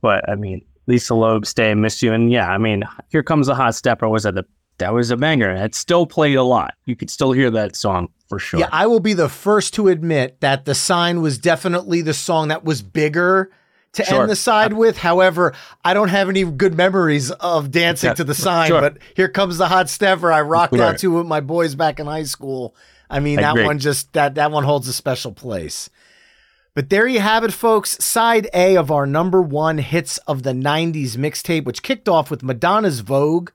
[0.00, 3.54] But I mean, Lisa Loeb, Stay, Miss You, and yeah, I mean, Here Comes the
[3.54, 4.44] Hot Stepper was at the
[4.78, 5.50] that was a banger.
[5.52, 6.74] It still played a lot.
[6.84, 8.58] You could still hear that song for sure.
[8.58, 12.48] Yeah, I will be the first to admit that the sign was definitely the song
[12.48, 13.52] that was bigger
[13.92, 14.22] to Sure.
[14.22, 14.98] end the side with.
[14.98, 18.80] However, I don't have any good memories of dancing Yeah, to the sign, sure.
[18.80, 20.32] but here comes the hot stepper.
[20.32, 22.74] I rocked out to with my boys back in high school.
[23.08, 23.64] I mean, I that agree.
[23.66, 25.88] one just that that one holds a special place.
[26.74, 28.04] But there you have it, folks.
[28.04, 32.42] Side A of our number one hits of the 90s mixtape, which kicked off with
[32.42, 33.50] Madonna's Vogue,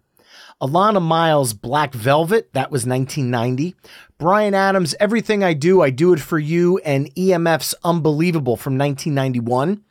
[0.62, 3.76] Alannah Myles' Black Velvet, that was 1990.
[4.18, 9.84] Bryan Adams' Everything I Do, I Do It For You, and EMF's Unbelievable from 1991.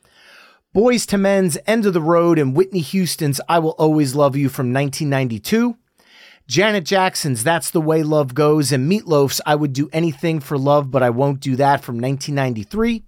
[0.75, 4.49] Boyz II Men's End of the Road and Whitney Houston's I Will Always Love You
[4.49, 5.77] from 1992.
[6.47, 10.57] Janet Jackson's That's the Way Love Goes and Meat Loaf's I Would Do Anything for
[10.57, 13.03] Love, but I Won't Do That from 1993.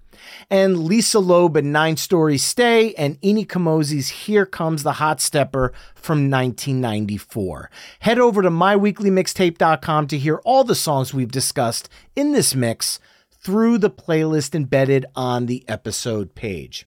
[0.49, 5.73] And Lisa Loeb and Nine Stories Stay and Ini Kamoze's Here Comes the Hot Stepper
[5.95, 7.69] from 1994.
[7.99, 12.99] Head over to myweeklymixtape.com to hear all the songs we've discussed in this mix
[13.31, 16.85] through the playlist embedded on the episode page.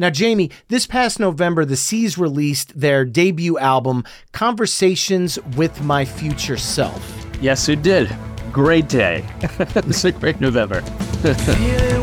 [0.00, 6.56] Now, Jamie, this past November, the Sees released their debut album, Conversations with My Future
[6.56, 7.26] Self.
[7.42, 8.10] Yes, it did.
[8.50, 9.26] Great day.
[9.58, 10.82] it's a great November.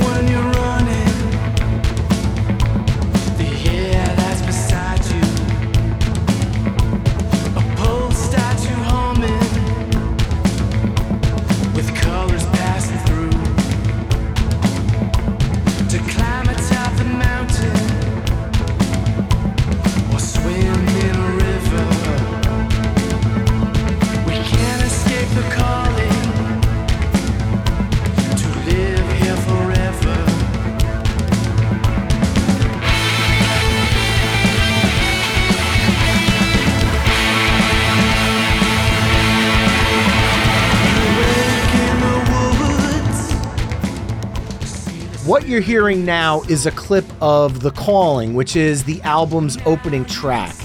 [45.58, 50.56] you're hearing now is a clip of The Calling, which is the album's opening track.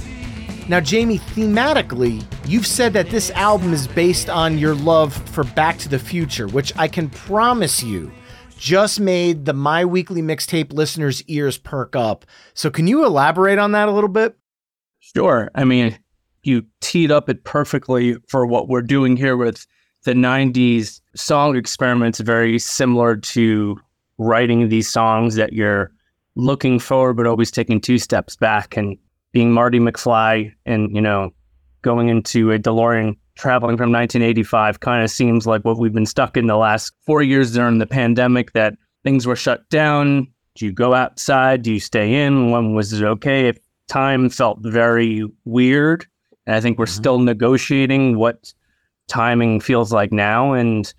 [0.69, 5.79] Now, Jamie, thematically, you've said that this album is based on your love for Back
[5.79, 8.13] to the Future, which I can promise you
[8.59, 12.27] just made the My Weekly Mixtape listeners' ears perk up.
[12.53, 14.37] So, can you elaborate on that a little bit?
[15.01, 15.51] Sure.
[15.55, 15.99] I mean,
[16.43, 19.67] you teed up it perfectly for what we're doing here with
[20.05, 23.81] the 90s song experiments, very similar to
[24.19, 25.91] writing these songs that you're
[26.35, 28.97] looking forward, but always taking two steps back and
[29.33, 31.31] being Marty McFly and, you know,
[31.83, 36.37] going into a DeLorean traveling from 1985 kind of seems like what we've been stuck
[36.37, 40.29] in the last four years during the pandemic that things were shut down.
[40.55, 41.63] Do you go outside?
[41.63, 42.51] Do you stay in?
[42.51, 43.49] When was it okay?
[43.49, 46.07] If time felt very weird.
[46.47, 47.01] And I think we're mm-hmm.
[47.01, 48.53] still negotiating what
[49.09, 50.53] timing feels like now.
[50.53, 50.93] And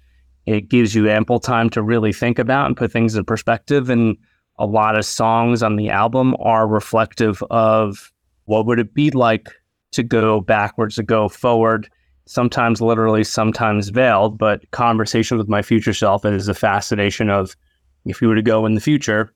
[0.46, 3.90] it gives you ample time to really think about and put things in perspective.
[3.90, 4.18] And
[4.58, 8.12] a lot of songs on the album are reflective of
[8.46, 9.50] what would it be like
[9.92, 11.90] to go backwards, to go forward,
[12.26, 17.56] sometimes literally, sometimes veiled, but conversation with my future self is a fascination of
[18.06, 19.34] if you were to go in the future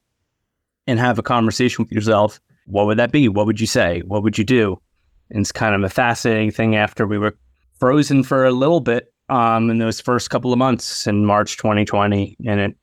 [0.88, 3.30] and have a conversation with yourself, what would that be?
[3.30, 4.02] What would you say?
[4.06, 4.82] What would you do?
[5.30, 7.38] And it's kind of a fascinating thing after we were
[7.80, 12.38] frozen for a little bit um, in those first couple of months in March 2020.
[12.46, 12.78] And it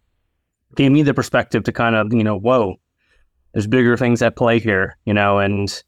[0.76, 2.76] gave me the perspective to kind of, you know, whoa,
[3.52, 5.82] there's bigger things at play here, you know, and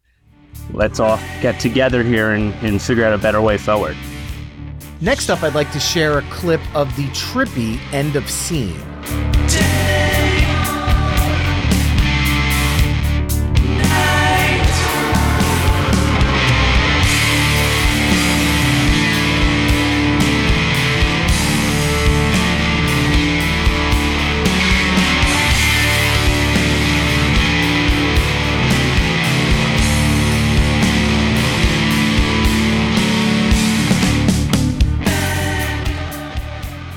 [0.73, 3.97] let's all get together here and, and figure out a better way forward.
[5.01, 8.81] Next up, I'd like to share a clip of the trippy end of scene.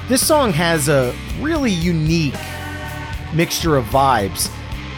[0.09, 2.33] This song has a really unique
[3.31, 4.51] mixture of vibes.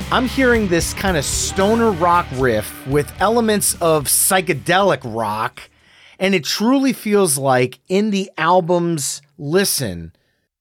[0.09, 5.70] I'm hearing this kind of stoner rock riff with elements of psychedelic rock,
[6.18, 10.14] and it truly feels like in the album's listen,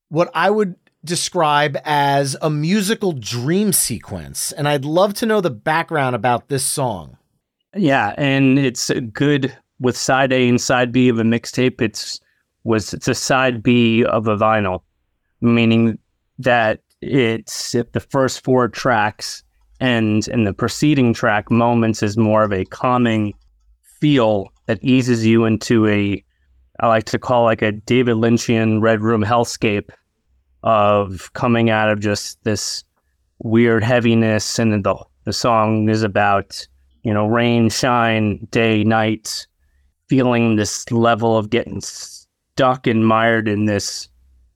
[0.09, 0.75] what I would
[1.05, 4.51] describe as a musical dream sequence.
[4.51, 7.19] And I'd love to know the background about this song.
[7.77, 11.81] Yeah, and it's good with side A and side B of a mixtape.
[11.81, 12.21] It's
[12.65, 14.83] was it's a side B of a vinyl,
[15.41, 15.99] meaning
[16.39, 19.43] that it's if the first four tracks
[19.81, 23.33] and in the preceding track moments is more of a calming
[23.83, 26.23] feel that eases you into a
[26.81, 29.91] I like to call like a David Lynchian red room hellscape
[30.63, 32.85] of coming out of just this
[33.39, 34.95] weird heaviness and the
[35.25, 36.67] the song is about
[37.03, 39.47] you know rain shine day night
[40.09, 41.81] feeling this level of getting
[42.55, 44.09] stuck and mired in this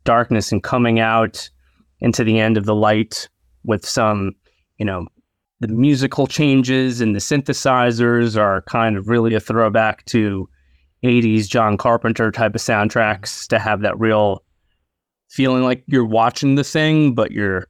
[0.05, 1.49] darkness and coming out
[2.01, 3.29] into the end of the light
[3.65, 4.33] with some,
[4.79, 5.07] you know,
[5.61, 10.49] the musical changes and the synthesizers are kind of really a throwback to
[11.05, 13.55] 80s John Carpenter type of soundtracks mm-hmm.
[13.55, 14.43] to have that real
[15.31, 17.67] feeling like you're watching the thing, but you're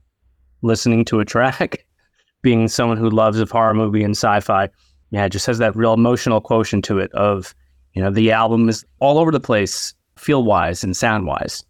[0.62, 1.86] listening to a track.
[2.42, 4.68] Being someone who loves a horror movie and sci-fi,
[5.10, 7.54] yeah, it just has that real emotional quotient to it of,
[7.94, 9.94] you know, the album is all over the place
[10.24, 11.62] feel wise and sound wise.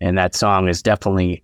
[0.00, 1.42] And that song is definitely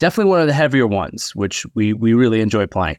[0.00, 2.98] definitely one of the heavier ones, which we we really enjoy playing.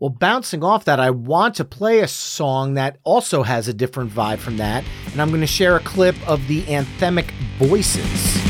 [0.00, 4.12] Well, bouncing off that, I want to play a song that also has a different
[4.12, 8.47] vibe from that, and I'm going to share a clip of the anthemic voices.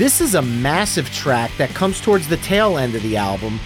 [0.00, 3.60] This is a massive track that comes towards the tail end of the album.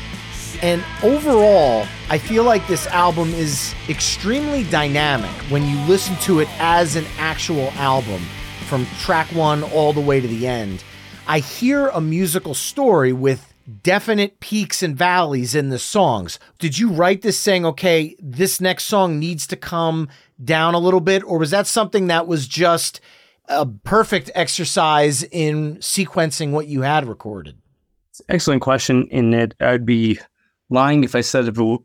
[0.62, 6.48] And overall, I feel like this album is extremely dynamic when you listen to it
[6.58, 8.20] as an actual album,
[8.66, 10.82] from track one all the way to the end.
[11.28, 13.54] I hear a musical story with
[13.84, 16.40] definite peaks and valleys in the songs.
[16.58, 20.08] Did you write this saying, okay, this next song needs to come
[20.44, 21.22] down a little bit?
[21.22, 23.00] Or was that something that was just
[23.48, 27.56] a perfect exercise in sequencing what you had recorded?
[28.28, 29.06] Excellent question.
[29.10, 30.18] In that, I'd be
[30.70, 31.80] lying if I said it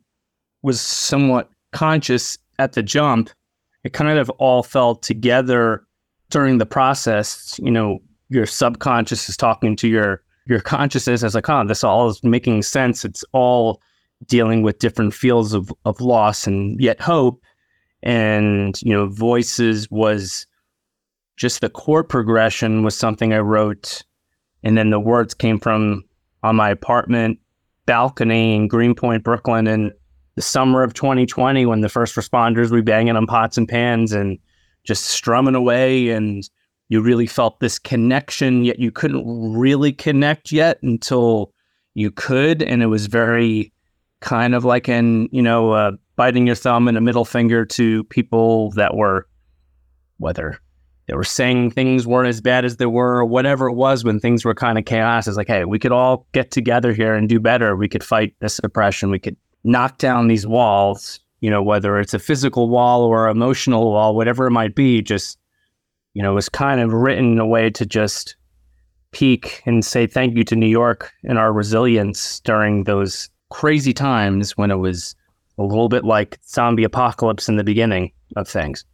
[0.62, 3.30] was somewhat conscious at the jump.
[3.84, 5.86] It kind of all fell together
[6.30, 7.60] during the process.
[7.62, 8.00] You know,
[8.30, 12.64] your subconscious is talking to your your consciousness as like, oh, this all is making
[12.64, 13.06] sense.
[13.06, 13.82] It's all
[14.26, 17.42] dealing with different fields of, of loss and yet hope.
[18.02, 20.48] And, you know, voices was
[21.40, 24.04] just the chord progression was something I wrote.
[24.62, 26.04] And then the words came from
[26.44, 27.40] on my apartment
[27.86, 29.92] balcony in Greenpoint, Brooklyn in
[30.36, 34.38] the summer of 2020 when the first responders were banging on pots and pans and
[34.84, 36.10] just strumming away.
[36.10, 36.48] And
[36.90, 41.54] you really felt this connection, yet you couldn't really connect yet until
[41.94, 42.62] you could.
[42.62, 43.72] And it was very
[44.20, 48.04] kind of like an, you know, uh, biting your thumb and a middle finger to
[48.06, 49.26] people that were,
[50.18, 50.60] whether
[51.10, 54.20] they were saying things weren't as bad as they were, or whatever it was when
[54.20, 55.28] things were kind of chaos.
[55.28, 57.76] It's like, hey, we could all get together here and do better.
[57.76, 59.10] We could fight this oppression.
[59.10, 63.92] We could knock down these walls, you know, whether it's a physical wall or emotional
[63.92, 65.40] wall, whatever it might be, just,
[66.14, 68.36] you know, was kind of written in a way to just
[69.12, 74.56] peak and say thank you to New York and our resilience during those crazy times
[74.58, 75.16] when it was
[75.58, 78.86] a little bit like zombie apocalypse in the beginning of things.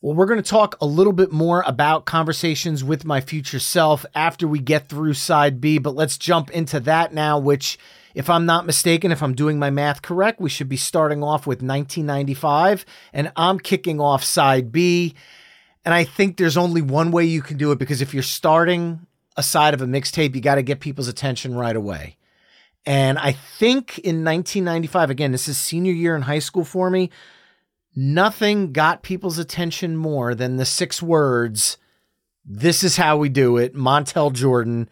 [0.00, 4.06] Well, we're going to talk a little bit more about conversations with my future self
[4.14, 7.76] after we get through side B, but let's jump into that now, which,
[8.14, 11.48] if I'm not mistaken, if I'm doing my math correct, we should be starting off
[11.48, 15.16] with 1995, and I'm kicking off side B.
[15.84, 19.04] And I think there's only one way you can do it because if you're starting
[19.36, 22.18] a side of a mixtape, you got to get people's attention right away.
[22.86, 27.10] And I think in 1995, again, this is senior year in high school for me,
[27.94, 31.78] nothing got people's attention more than the six words,
[32.44, 34.88] This is how we do it, Montel Jordan,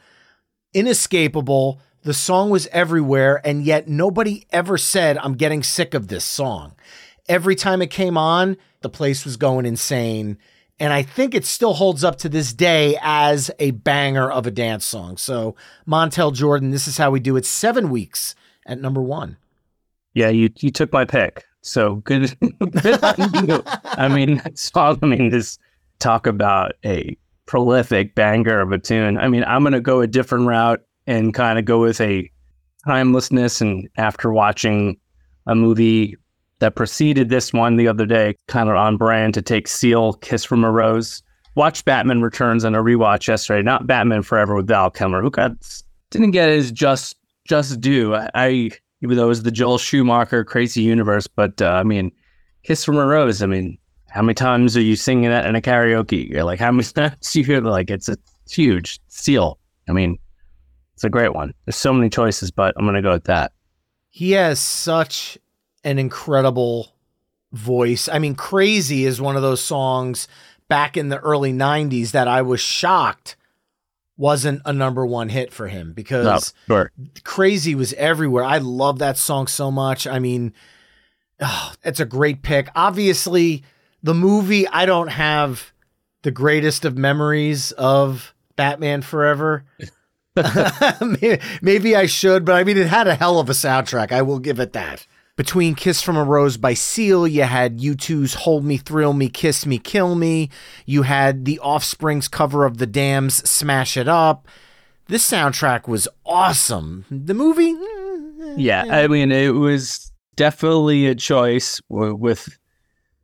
[0.74, 1.80] inescapable.
[2.02, 6.74] The song was everywhere, and yet nobody ever said, I'm getting sick of this song.
[7.28, 10.38] Every time it came on, the place was going insane.
[10.78, 14.50] And I think it still holds up to this day as a banger of a
[14.50, 15.16] dance song.
[15.16, 15.56] So,
[15.88, 17.46] Montel Jordan, this is how we do it.
[17.46, 18.34] Seven weeks
[18.66, 19.38] at number one.
[20.12, 21.44] Yeah, you you took my pick.
[21.66, 22.36] So good,
[22.80, 23.62] good on you.
[23.84, 24.40] I mean,
[25.02, 25.58] mean, this
[25.98, 29.18] talk about a prolific banger of a tune.
[29.18, 32.30] I mean, I'm gonna go a different route and kind of go with a
[32.86, 33.60] timelessness.
[33.60, 34.96] And after watching
[35.46, 36.16] a movie
[36.60, 40.44] that preceded this one the other day, kind of on brand to take Seal, Kiss
[40.44, 41.22] from a Rose.
[41.56, 43.62] Watched Batman Returns on a rewatch yesterday.
[43.62, 45.52] Not Batman Forever with Val Kilmer, who got
[46.10, 47.16] didn't get his just
[47.48, 48.14] just due.
[48.14, 48.70] I, I
[49.02, 52.12] even though it was the Joel Schumacher Crazy Universe, but uh, I mean,
[52.62, 53.42] Kiss from a Rose.
[53.42, 53.78] I mean,
[54.08, 56.28] how many times are you singing that in a karaoke?
[56.28, 57.70] You're like, how many times you hear that?
[57.70, 58.16] like it's a
[58.48, 59.58] huge Seal?
[59.88, 60.18] I mean,
[60.94, 61.52] it's a great one.
[61.64, 63.52] There's so many choices, but I'm gonna go with that.
[64.08, 65.38] He has such
[65.84, 66.94] an incredible
[67.52, 68.08] voice.
[68.08, 70.26] I mean, Crazy is one of those songs
[70.68, 73.36] back in the early 90s that I was shocked
[74.16, 76.92] wasn't a number one hit for him because No, sure.
[77.24, 78.44] Crazy was everywhere.
[78.44, 80.06] I love that song so much.
[80.06, 80.54] I mean,
[81.40, 82.68] oh, it's a great pick.
[82.74, 83.62] Obviously,
[84.02, 85.72] the movie, I don't have
[86.22, 89.64] the greatest of memories of Batman Forever.
[91.00, 94.12] maybe, maybe I should, but I mean, it had a hell of a soundtrack.
[94.12, 95.06] I will give it that.
[95.36, 99.66] Between Kiss from a Rose by Seal, you had U2's Hold Me, Thrill Me, Kiss
[99.66, 100.48] Me, Kill Me.
[100.86, 104.48] You had the Offspring's cover of The Damned's Smash It Up.
[105.08, 107.04] This soundtrack was awesome.
[107.10, 112.58] The movie, mm, Yeah, I mean, it was definitely a choice with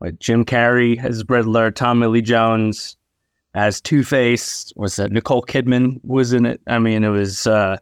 [0.00, 2.96] like Jim Carrey as Riddler, Tommy Lee Jones
[3.54, 4.70] as Two Face.
[4.76, 6.60] Was that Nicole Kidman was in it?
[6.66, 7.46] I mean, it was.
[7.46, 7.78] uh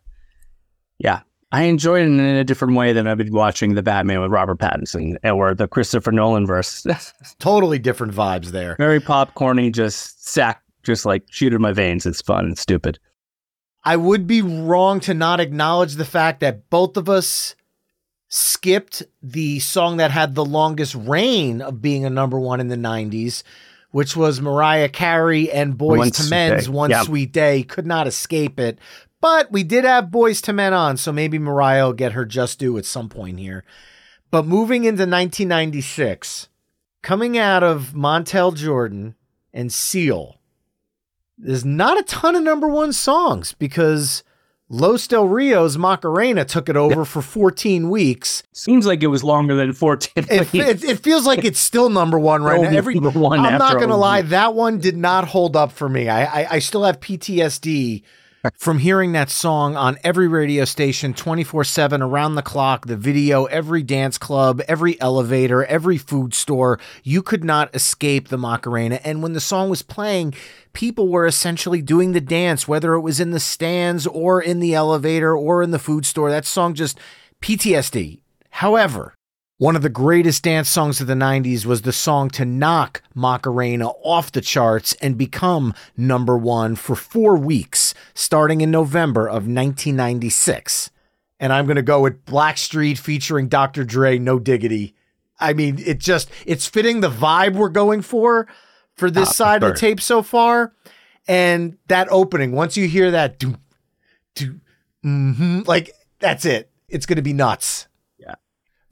[0.99, 1.21] Yeah,
[1.53, 4.59] I enjoyed it in a different way than I've been watching the Batman with Robert
[4.59, 6.87] Pattinson or the Christopher Nolan verse.
[7.39, 8.77] totally different vibes there.
[8.77, 12.07] Very popcorny, just sack, just like shoot in my veins.
[12.07, 13.01] It's fun and stupid.
[13.83, 17.57] I would be wrong to not acknowledge the fact that both of us
[18.29, 22.77] skipped the song that had the longest reign of being a number one in the
[22.77, 23.43] 90s,
[23.91, 26.71] which was Mariah Carey and Boys One to Men's.
[26.71, 27.03] One Yeah.
[27.03, 27.65] Sweet Day.
[27.65, 28.79] Could not escape it.
[29.21, 32.59] But we did have Boyz II Men on, so maybe Mariah will get her just
[32.59, 33.65] due at some point here.
[34.31, 36.49] But moving into 1996,
[37.03, 39.17] coming out of Montel Jordan
[39.53, 40.41] and Seal,
[41.37, 44.23] there's not a ton of number one songs because
[44.69, 48.45] Los Del Rio's Macarena took it over for 14 weeks.
[48.53, 52.19] Seems like it was longer than 14 It, it, it feels like it's still number
[52.19, 52.71] one right now.
[52.71, 56.09] Every, one I'm not going to lie, that one did not hold up for me.
[56.09, 58.03] I, I, I still have PTSD
[58.55, 63.45] from hearing that song on every radio station 24 7 around the clock, the video,
[63.47, 66.79] every dance club, every elevator, every food store.
[67.03, 69.01] You could not escape the Macarena.
[69.05, 70.35] And when the song was playing,
[70.73, 74.75] people were essentially doing the dance, whether it was in the stands or in the
[74.75, 76.31] elevator or in the food store.
[76.31, 76.99] That song just
[77.43, 78.21] PTSD.
[78.51, 79.15] However,
[79.61, 83.89] one of the greatest dance songs of the 90s was the song to knock Macarena
[84.03, 90.91] off the charts and become number one for four weeks, starting in November of 1996.
[91.39, 93.85] And I'm going to go with Blackstreet featuring Dr.
[93.85, 94.95] Dre, No Diggity.
[95.39, 98.49] I mean, it just, it's fitting the vibe we're going for
[98.97, 100.73] for this Ah, side of the tape so far.
[101.29, 103.57] And that opening, once you hear that, do,
[104.35, 104.59] do,
[105.03, 106.71] hmm like, that's it.
[106.89, 107.89] It's going to be nuts.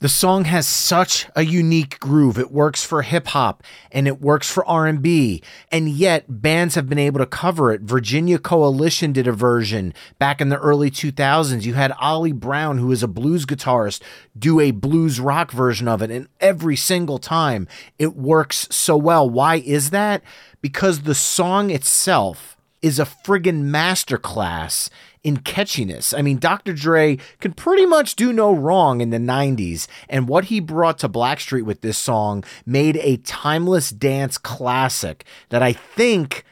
[0.00, 2.38] The song has such a unique groove.
[2.38, 5.42] It works for hip hop and it works for R&B.
[5.72, 7.80] And yet bands have been able to cover it.
[7.80, 11.64] Virginia Coalition did a version back in the early 2000s.
[11.64, 14.00] You had Ollie Brown who is a blues guitarist
[14.38, 17.66] do a blues rock version of it and every single time
[17.98, 19.28] it works so well.
[19.28, 20.22] Why is that?
[20.62, 24.90] Because the song itself is a friggin' masterclass
[25.28, 26.16] in catchiness.
[26.16, 26.72] I mean, Dr.
[26.72, 31.08] Dre could pretty much do no wrong in the 90s, and what he brought to
[31.08, 36.44] Blackstreet with this song made a timeless dance classic that I think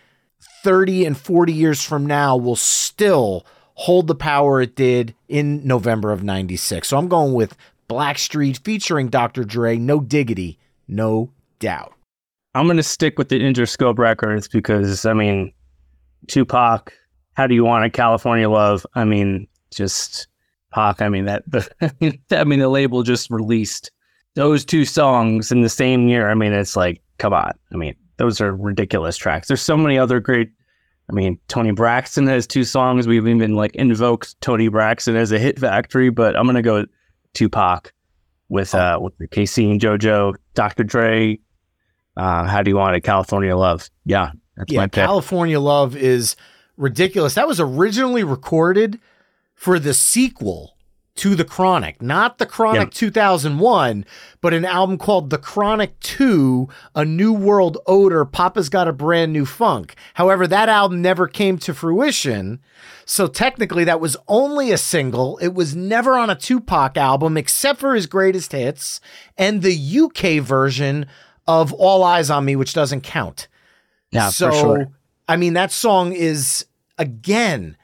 [0.62, 6.12] 30 and 40 years from now will still hold the power it did in November
[6.12, 6.88] of 96.
[6.88, 7.56] So I'm going with
[7.88, 9.44] Blackstreet featuring Dr.
[9.44, 11.94] Dre, no diggity, no doubt.
[12.54, 15.52] I'm gonna stick with the Interscope records because I mean,
[16.26, 16.92] Tupac.
[17.36, 18.86] How do you want a California Love.
[18.94, 20.28] I mean, just
[20.72, 21.02] Pac.
[21.02, 21.44] I mean that.
[21.46, 21.68] The,
[22.30, 23.90] I mean the label just released
[24.34, 26.30] those two songs in the same year.
[26.30, 27.52] I mean, it's like, come on.
[27.72, 29.48] I mean, those are ridiculous tracks.
[29.48, 30.50] There's so many other great.
[31.08, 33.06] I mean, Toni Braxton has two songs.
[33.06, 36.84] We've even like invoked Toni Braxton as a hit factory, but I'm gonna go
[37.34, 37.92] Tupac
[38.48, 40.84] with uh with K-Ci and JoJo, Dr.
[40.84, 41.38] Dre,
[42.16, 43.02] uh, how do you want it?
[43.02, 43.90] California Love.
[44.04, 45.04] Yeah, that's yeah, my pick.
[45.04, 46.34] California Love is
[46.76, 47.34] ridiculous.
[47.34, 48.98] That was originally recorded
[49.54, 50.72] for the sequel
[51.16, 52.98] to The Chronic, not The Chronic Yeah.
[52.98, 54.04] 2001,
[54.42, 59.32] but an album called The Chronic 2, A New World Odor, Papa's Got a Brand
[59.32, 59.94] New Funk.
[60.14, 62.60] However, that album never came to fruition.
[63.06, 65.38] So technically, that was only a single.
[65.38, 69.00] It was never on a Tupac album except for his greatest hits
[69.38, 71.06] and the UK version
[71.46, 73.48] of All Eyez on Me, which doesn't count.
[74.10, 74.88] Yeah, so, for sure.
[75.28, 76.66] I mean, that song is
[76.98, 77.76] again,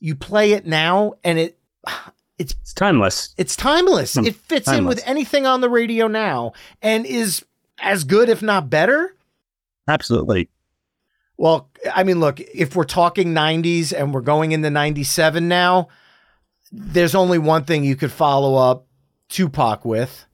[0.00, 1.58] you play it now and it
[2.38, 3.34] it's It's timeless.
[3.36, 4.14] it's timeless.
[4.14, 6.52] Hmm, It fits in with anything on the radio now
[6.82, 7.44] and is
[7.80, 9.14] as good, if not better.
[9.88, 10.48] Absolutely.
[11.36, 15.88] Well, I mean, look, if we're talking 90s and we're going into 97 now,
[16.72, 18.86] there's only one thing you could follow up
[19.28, 20.26] Tupac with.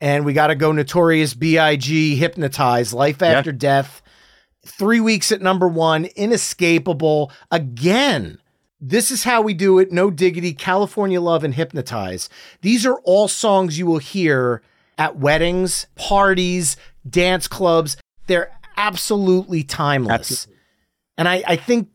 [0.00, 2.14] And we got to go Notorious B.I.G.
[2.16, 3.28] Hypnotize, Life Yeah.
[3.38, 4.00] After Death.
[4.68, 7.32] Three weeks at number one, Inescapable.
[7.50, 8.38] Again,
[8.80, 9.90] this is how we do it.
[9.90, 12.28] No Diggity, California Love, and Hypnotize.
[12.60, 14.62] These are all songs you will hear
[14.98, 16.76] at weddings, parties,
[17.08, 17.96] dance clubs.
[18.26, 20.12] They're absolutely timeless.
[20.12, 20.62] Absolutely.
[21.16, 21.88] And I, I think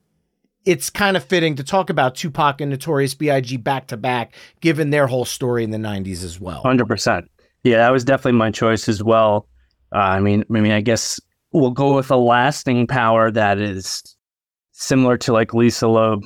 [0.65, 3.57] it's kind of fitting to talk about Tupac and Notorious B.I.G.
[3.57, 6.61] back to back, given their whole story in the 90s as well.
[6.61, 7.29] Hundred percent.
[7.63, 9.47] Yeah, that was definitely my choice as well.
[9.93, 11.19] Uh, I mean, I mean, I guess
[11.53, 14.03] we'll go with a lasting power that is
[14.71, 16.25] similar to like Lisa Loeb.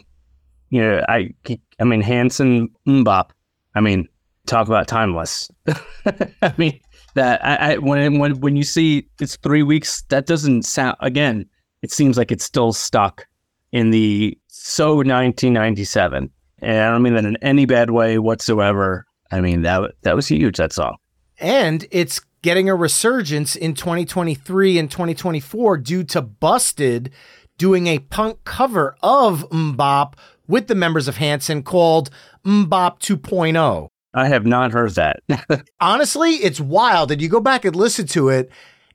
[0.69, 1.33] You know, I,
[1.79, 3.29] I mean, Hanson MMMBop.
[3.75, 4.07] I mean,
[4.47, 5.49] talk about timeless.
[6.41, 6.79] I mean,
[7.13, 10.97] that I, I when when when you see it's three weeks, that doesn't sound.
[10.99, 11.45] Again,
[11.81, 13.25] it seems like it's still stuck
[13.71, 19.05] in the so 1997, and I don't mean that in any bad way whatsoever.
[19.31, 20.57] I mean that that was huge.
[20.57, 20.97] That song.
[21.39, 27.11] And it's getting a resurgence in 2023 and 2024 due to Busted
[27.57, 30.13] doing a punk cover of MMMBop
[30.47, 32.09] with the members of Hanson called
[32.45, 33.89] MMMBop 2.0.
[34.13, 35.19] I have not heard that.
[35.79, 37.11] Honestly, it's wild.
[37.11, 38.49] And you go back and listen to it,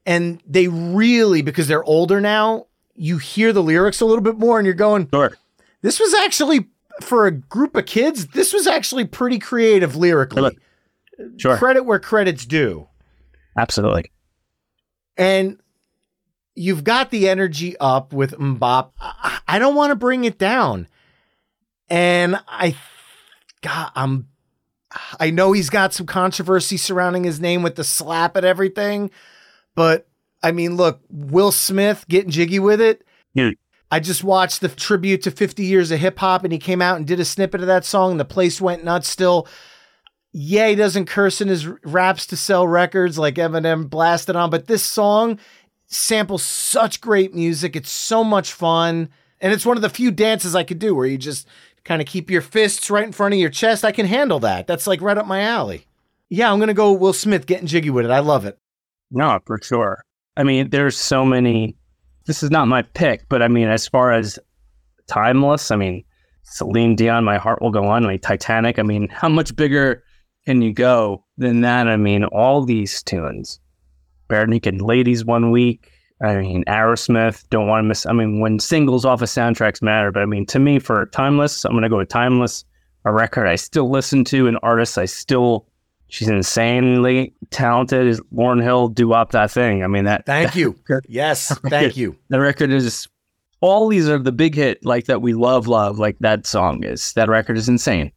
[0.07, 4.59] and they really, because they're older now, you hear the lyrics a little bit more
[4.59, 5.36] and you're going, sure.
[5.82, 6.66] this was actually,
[7.01, 10.59] for a group of kids, this was actually pretty creative lyrically.
[11.36, 11.57] Sure.
[11.57, 12.88] Credit where credit's due.
[13.57, 14.11] Absolutely.
[15.17, 15.59] and
[16.55, 18.91] you've got the energy up with MMMBop.
[19.01, 20.89] I, don't want to bring it down.
[21.89, 22.77] And I,
[23.63, 24.29] God, I'm,
[25.19, 29.11] I know he's got some controversy surrounding his name with the slap and everything,
[29.75, 30.09] but
[30.43, 33.05] I mean, look, Will Smith getting jiggy with it.
[33.35, 33.51] Yeah.
[33.91, 36.97] I just watched the tribute to 50 years of hip hop and he came out
[36.97, 39.47] and did a snippet of that song and the place went nuts still.
[40.33, 44.66] Yeah, he doesn't curse in his raps to sell records like Eminem blasted on, but
[44.66, 45.39] this song
[45.87, 47.76] samples such great music.
[47.76, 49.11] It's so much fun.
[49.41, 51.47] And it's one of the few dances I could do where you just
[51.85, 53.85] kind of keep your fists right in front of your chest.
[53.85, 54.66] I can handle that.
[54.66, 55.87] That's like right up my alley.
[56.30, 58.11] Yeah, I'm going to go Will Smith getting jiggy with it.
[58.11, 58.59] I love it.
[59.11, 60.03] No, for sure.
[60.37, 61.76] I mean, there's so many.
[62.24, 64.39] This is not my pick, but I mean, as far as
[65.09, 66.05] timeless, I mean,
[66.45, 68.78] Celine Dion, My Heart Will Go On, like Titanic.
[68.78, 70.03] I mean, how much bigger
[70.45, 71.88] can you go than that?
[71.88, 73.61] I mean, all these tunes.
[74.28, 75.90] Barenaked Ladies one week.
[76.22, 78.07] I mean, Aerosmith, don't want to miss.
[78.07, 81.64] I mean, when singles off of soundtracks matter, but I mean, to me, for timeless,
[81.64, 82.64] I'm going to go with timeless,
[83.05, 85.66] a record I still listen to, an artist I still,
[86.09, 88.07] she's insanely talented.
[88.07, 89.82] Is Lauryn Hill Doo Wop that thing?
[89.82, 90.24] I mean, that.
[90.24, 90.76] Thank you.
[91.09, 92.16] yes, thank you.
[92.28, 93.09] The record is,
[93.61, 97.12] all these are the big hit, like that we love, love, like that song is.
[97.14, 98.12] That record is insane.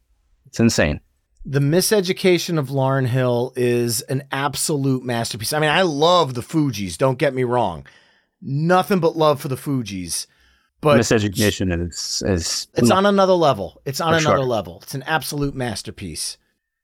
[0.46, 1.00] It's insane.
[1.48, 5.52] The miseducation of Lauryn Hill is an absolute masterpiece.
[5.52, 7.86] I mean, I love the Fugees, don't get me wrong.
[8.42, 10.26] Nothing but love for the Fugees.
[10.80, 13.80] But Miseducation is is it's on another level.
[13.84, 14.44] It's on another sure.
[14.44, 14.80] level.
[14.82, 16.36] It's an absolute masterpiece.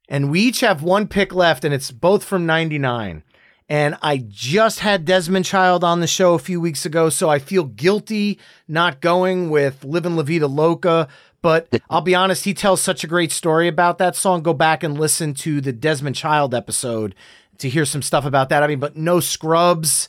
[0.08, 3.24] And we each have one pick left, and it's both from 99.
[3.68, 7.38] And I just had Desmond Child on the show a few weeks ago, so I
[7.38, 8.38] feel guilty
[8.68, 11.08] not going with Livin' La Vida Loca.
[11.42, 14.42] But I'll be honest, he tells such a great story about that song.
[14.42, 17.14] Go back and listen to the Desmond Child episode
[17.58, 18.62] to hear some stuff about that.
[18.62, 20.08] I mean, but No Scrubs,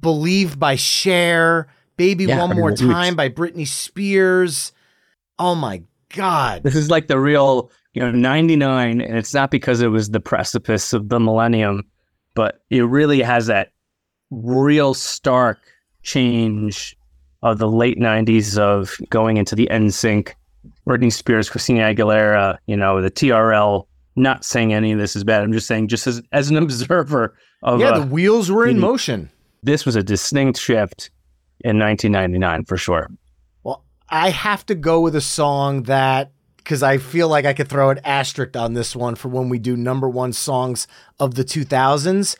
[0.00, 4.72] Believe by Cher, Baby Yeah, One I mean, More Time by Britney Spears.
[5.38, 5.82] Oh my
[6.14, 6.62] God.
[6.62, 10.20] This is like the real, you know, 99, and it's not because it was the
[10.20, 11.84] precipice of the millennium,
[12.34, 13.70] but it really has that
[14.30, 15.58] real stark
[16.02, 16.96] change
[17.42, 20.32] of the late 90s of going into the NSYNC,
[20.86, 23.86] Britney Spears, Christina Aguilera, you know, the TRL.
[24.16, 25.42] Not saying any of this is bad.
[25.42, 28.78] I'm just saying, just as, as an observer of yeah, uh, the wheels were in
[28.78, 29.30] motion.
[29.62, 31.10] this was a distinct shift
[31.64, 33.10] in 1999 for sure.
[33.64, 37.68] Well, I have to go with a song that because I feel like I could
[37.68, 40.86] throw an asterisk on this one for when we do number one songs
[41.20, 42.36] of the 2000s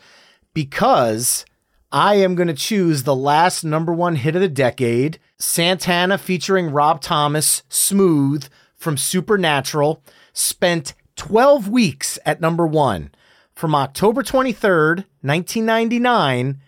[0.53, 1.45] because
[1.91, 6.71] I am going to choose the last number one hit of the decade Santana featuring
[6.71, 10.01] Rob Thomas, Smooth from Supernatural,
[10.33, 13.11] spent 12 weeks at number one
[13.53, 16.59] from October 23rd, 1999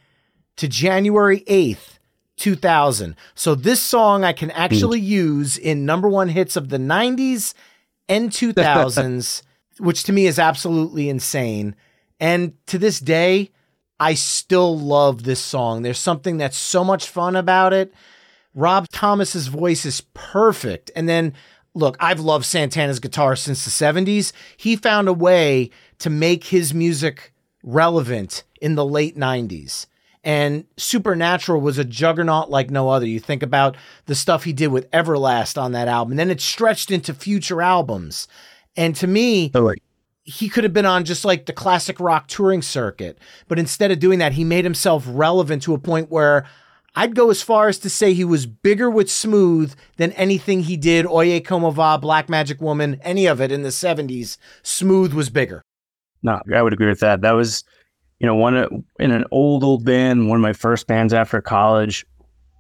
[0.55, 1.99] to January 8th,
[2.37, 3.15] 2000.
[3.35, 7.53] So this song I can actually use in number one hits of the 90s
[8.09, 9.43] and 2000s,
[9.79, 11.75] which to me is absolutely insane.
[12.19, 13.51] And to this day,
[13.99, 15.81] I still love this song.
[15.81, 17.93] There's something that's so much fun about it.
[18.57, 20.89] Rob Thomas's voice is perfect.
[20.95, 21.33] And then
[21.75, 24.33] look, I've loved Santana's guitar since the 70s.
[24.57, 29.85] He found a way to make his music relevant in the late 90s.
[30.23, 33.05] And Supernatural was a juggernaut like no other.
[33.05, 33.77] You think about
[34.07, 37.61] the stuff he did with Everlast on that album, and then it stretched into future
[37.61, 38.27] albums.
[38.75, 39.73] And to me, oh,
[40.23, 43.19] he could have been on just like the classic rock touring circuit.
[43.47, 46.45] But instead of doing that, he made himself relevant to a point where
[46.95, 50.77] I'd go as far as to say he was bigger with Smooth than anything he
[50.77, 54.37] did, Oye Como Va, Black Magic Woman, any of it in the 70s.
[54.63, 55.61] Smooth was bigger.
[56.23, 57.21] No, I would agree with that.
[57.21, 57.63] That was,
[58.19, 62.05] you know, one in an old old band, one of my first bands after college.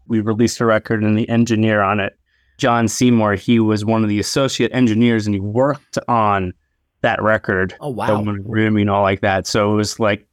[0.07, 2.17] We released a record, and the engineer on it,
[2.59, 6.53] John Seymour, he was one of the associate engineers, and he worked on
[7.01, 7.75] that record.
[7.81, 8.23] Oh, wow.
[8.23, 9.47] Room, you know, like that.
[9.47, 10.27] So it was like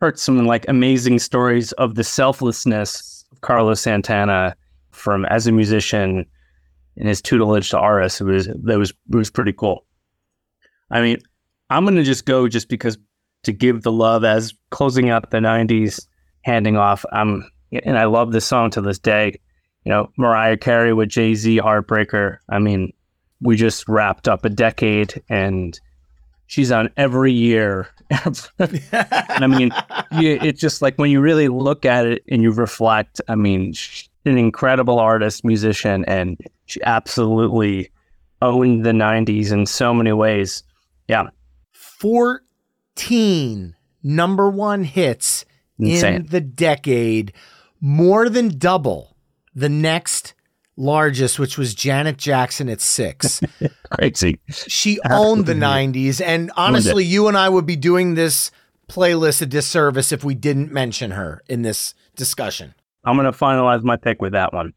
[0.00, 3.11] heard some like amazing stories of the selflessness
[3.42, 4.56] Carlos Santana
[4.90, 6.26] from as a musician
[6.96, 8.20] and his tutelage to artists.
[8.20, 9.84] It was that was it was pretty cool.
[10.90, 11.18] I mean,
[11.70, 12.98] I'm gonna just go just because
[13.44, 16.06] to give the love as closing out the '90s,
[16.42, 17.04] handing off.
[17.12, 19.38] I'm and I love this song to this day.
[19.84, 22.38] You know, Mariah Carey with Jay Z, Heartbreaker.
[22.48, 22.92] I mean,
[23.40, 25.78] we just wrapped up a decade, and
[26.52, 27.88] she's on every year.
[28.10, 28.50] and
[28.92, 29.70] I mean,
[30.20, 33.22] you, it's just like when you really look at it and you reflect.
[33.26, 37.90] I mean, she's an incredible artist, musician, and she absolutely
[38.42, 40.62] owned the '90s in so many ways.
[41.08, 41.28] Yeah,
[41.72, 45.46] 14 number one hits
[45.78, 47.32] in the decade,
[47.80, 49.16] more than double
[49.54, 50.34] the next
[50.82, 53.40] largest, which was Janet Jackson at six.
[53.90, 54.40] crazy.
[54.50, 56.20] She owned the 90s.
[56.20, 58.50] And honestly, you and I would be doing this
[58.88, 62.74] playlist a disservice if we didn't mention her in this discussion.
[63.04, 64.74] I'm gonna finalize my pick with that one.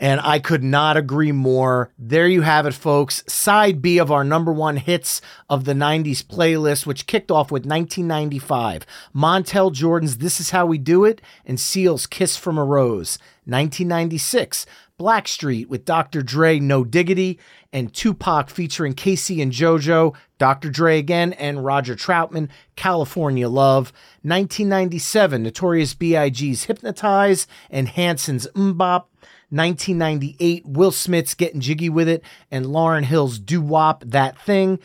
[0.00, 1.92] And I could not agree more.
[1.96, 3.22] There you have it, folks.
[3.28, 7.64] Side B of our number one hits of the 90s playlist, which kicked off with
[7.64, 8.84] 1995.
[9.14, 13.18] Montel Jordan's This Is How We Do It and Seal's Kiss from a Rose.
[13.46, 14.66] 1996.
[14.98, 16.22] Blackstreet with Dr.
[16.22, 17.40] Dre, No Diggity,
[17.72, 20.70] and Tupac featuring K-Ci and JoJo, Dr.
[20.70, 23.92] Dre again, and Roger Troutman, California Love.
[24.22, 29.06] 1997, Notorious B.I.G.'s Hypnotize and Hanson's MMMBop.
[29.50, 34.78] 1998, Will Smith's Getting Jiggy With It and Lauryn Hill's Doo Wop That Thing.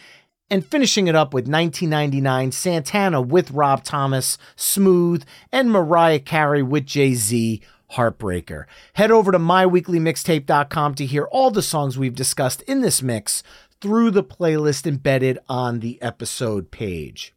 [0.51, 6.87] And finishing it up with 1999, Santana with Rob Thomas, Smooth, and Mariah Carey with
[6.87, 7.61] Jay Z,
[7.93, 8.65] Heartbreaker.
[8.93, 13.43] Head over to myweeklymixtape.com to hear all the songs we've discussed in this mix
[13.81, 17.33] through the playlist embedded on the episode page.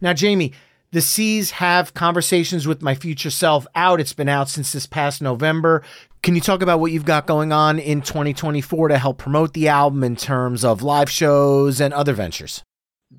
[0.00, 0.52] Now, Jamie,
[0.92, 4.00] the Sees have conversations with my future self out.
[4.00, 5.82] It's been out since this past November.
[6.22, 9.68] Can you talk about what you've got going on in 2024 to help promote the
[9.68, 12.62] album in terms of live shows and other ventures?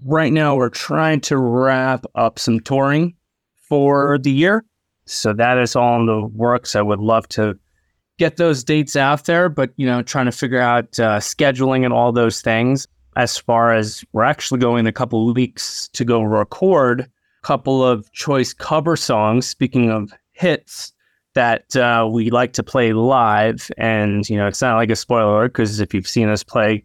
[0.04, 3.16] Right now, we're trying to wrap up some touring
[3.70, 4.66] for the year.
[5.06, 6.76] So that is all in the works.
[6.76, 7.58] I would love to
[8.18, 11.94] get those dates out there, but you know, trying to figure out uh, scheduling and
[11.94, 12.88] all those things.
[13.18, 17.08] As far as we're actually going a couple of weeks to go record a
[17.44, 19.48] couple of choice cover songs.
[19.48, 20.92] Speaking of hits
[21.34, 25.48] that uh, we like to play live, and you know, it's not like a spoiler
[25.48, 26.84] because if you've seen us play,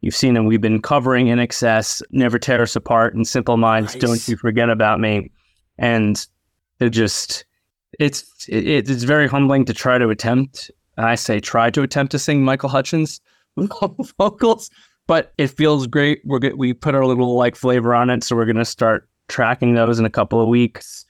[0.00, 0.46] you've seen them.
[0.46, 4.02] We've been covering INXS, Never Tear Us Apart, and Simple Minds, Nice.
[4.02, 5.30] Don't You Forget About Me,
[5.78, 6.26] and
[6.78, 7.44] they're just
[8.00, 10.70] it's it, it's very humbling to try to attempt.
[10.96, 13.20] I say try to attempt to sing Michael Hutchence
[14.18, 14.70] vocals,
[15.06, 16.22] but it feels great.
[16.24, 16.40] We're.
[16.56, 20.04] We put our little like flavor on it, so we're gonna start tracking those in
[20.04, 21.04] a couple of weeks.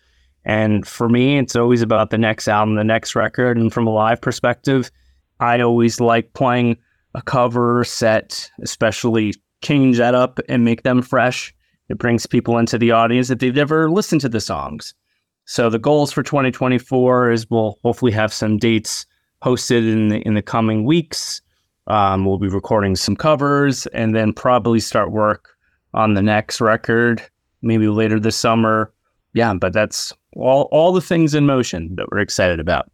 [0.44, 3.56] And for me, it's always about the next album, the next record.
[3.56, 4.90] And from a live perspective,
[5.38, 6.76] I always like playing
[7.14, 11.54] a cover set, especially change that up and make them fresh.
[11.88, 14.94] It brings people into the audience if they've never listened to the songs.
[15.50, 19.04] So the goals for 2024 is we'll hopefully have some dates
[19.42, 21.42] posted in the in the coming weeks.
[21.88, 25.48] Um, we'll be recording some covers and then probably start work
[25.92, 27.20] on the next record,
[27.62, 28.92] maybe later this summer.
[29.34, 32.88] Yeah, but that's all all the things in motion that we're excited about.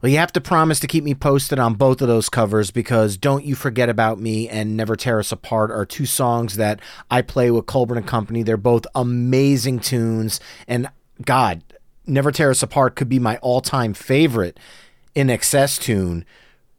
[0.00, 3.18] Well, you have to promise to keep me posted on both of those covers because
[3.18, 6.80] Don't You Forget About Me and Never Tear Us Apart are two songs that
[7.10, 8.42] I play with Colburn and Company.
[8.42, 10.40] They're both amazing tunes.
[10.66, 10.88] And
[11.22, 11.64] God,
[12.08, 14.58] Never Tear Us Apart could be my all time favorite
[15.14, 16.24] INXS tune.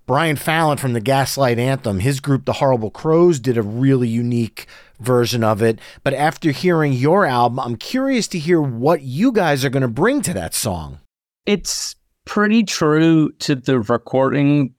[0.07, 4.65] Brian Fallon from the Gaslight Anthem, his group, The Horrible Crows, did a really unique
[4.99, 5.79] version of it.
[6.03, 9.87] But after hearing your album, I'm curious to hear what you guys are going to
[9.87, 10.99] bring to that song.
[11.45, 14.73] It's pretty true to the recording,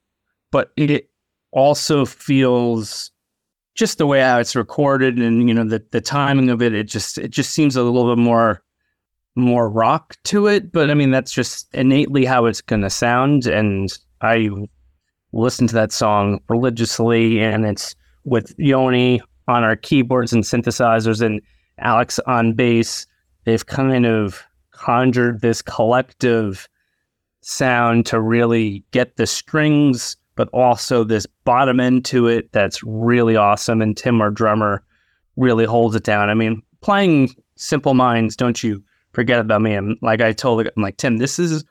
[0.51, 1.09] but it
[1.51, 3.11] also feels
[3.73, 6.73] just the way how it's recorded and you know the the timing of it.
[6.73, 8.61] It just it just seems a little bit more
[9.35, 10.71] more rock to it.
[10.71, 13.45] But I mean that's just innately how it's gonna sound.
[13.47, 14.49] And I
[15.33, 21.41] listen to that song religiously, and it's with Yoni on our keyboards and synthesizers and
[21.79, 23.07] Alex on bass.
[23.45, 26.67] They've kind of conjured this collective
[27.41, 33.35] sound to really get the strings, but also this bottom end to it that's really
[33.35, 33.81] awesome.
[33.81, 34.83] And Tim, our drummer,
[35.37, 36.29] really holds it down.
[36.29, 38.83] I mean, playing Simple Minds, don't you
[39.13, 39.73] forget about me.
[39.73, 41.63] I'm like I told I'm like Tim, this is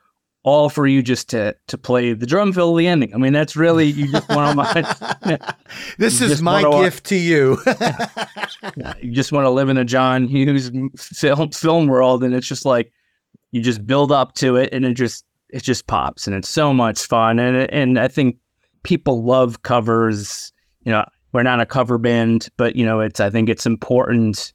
[0.43, 3.15] all for you just to to play the drum fill the ending.
[3.15, 5.57] I mean, that's really you just want to
[5.99, 7.59] This is my gift to you.
[9.01, 12.65] you just want to live in a John Hughes film film world, and it's just
[12.65, 12.91] like
[13.53, 16.73] you just build up to it, and it just it just pops, and it's so
[16.73, 18.37] much fun, and and I think
[18.83, 20.53] people love covers.
[20.85, 24.53] You know, we're not a cover band, but you know, it's I think it's important,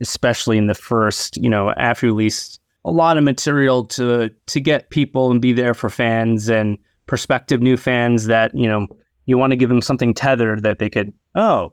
[0.00, 4.60] especially in the first, you know, after you release a lot of material to to
[4.60, 8.86] get people and be there for fans and prospective new fans that you know
[9.26, 11.72] you want to give them something tethered that they could oh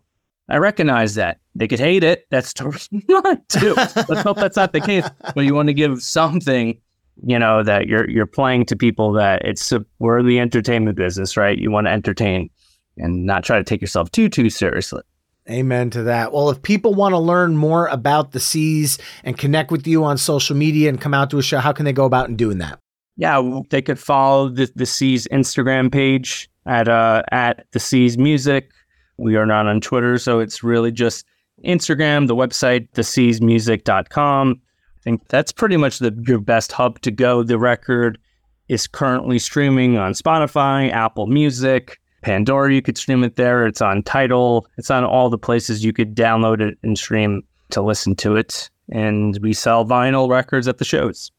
[0.49, 1.39] I recognize that.
[1.55, 2.27] They could hate it.
[2.29, 3.73] That's totally not too.
[3.75, 5.07] Let's hope that's not the case.
[5.33, 6.79] But you want to give something,
[7.25, 11.37] you know, that you're you're playing to people that it's a, we're the entertainment business,
[11.37, 11.57] right?
[11.57, 12.49] You want to entertain
[12.97, 15.01] and not try to take yourself too too seriously.
[15.49, 16.31] Amen to that.
[16.31, 20.17] Well, if people want to learn more about the Sees and connect with you on
[20.17, 22.59] social media and come out to a show, how can they go about and doing
[22.59, 22.79] that?
[23.17, 28.71] Yeah, they could follow the the Sees Instagram page at uh at the Sees Music.
[29.17, 31.25] We are not on Twitter, so it's really just
[31.63, 34.61] Instagram, the website, theseesmusic.com.
[34.61, 37.43] I think that's pretty much the your best hub to go.
[37.43, 38.17] The record
[38.69, 42.73] is currently streaming on Spotify, Apple Music, Pandora.
[42.73, 43.67] You could stream it there.
[43.67, 44.67] It's on Tidal.
[44.77, 48.69] It's on all the places you could download it and stream to listen to it.
[48.89, 51.31] And we sell vinyl records at the shows.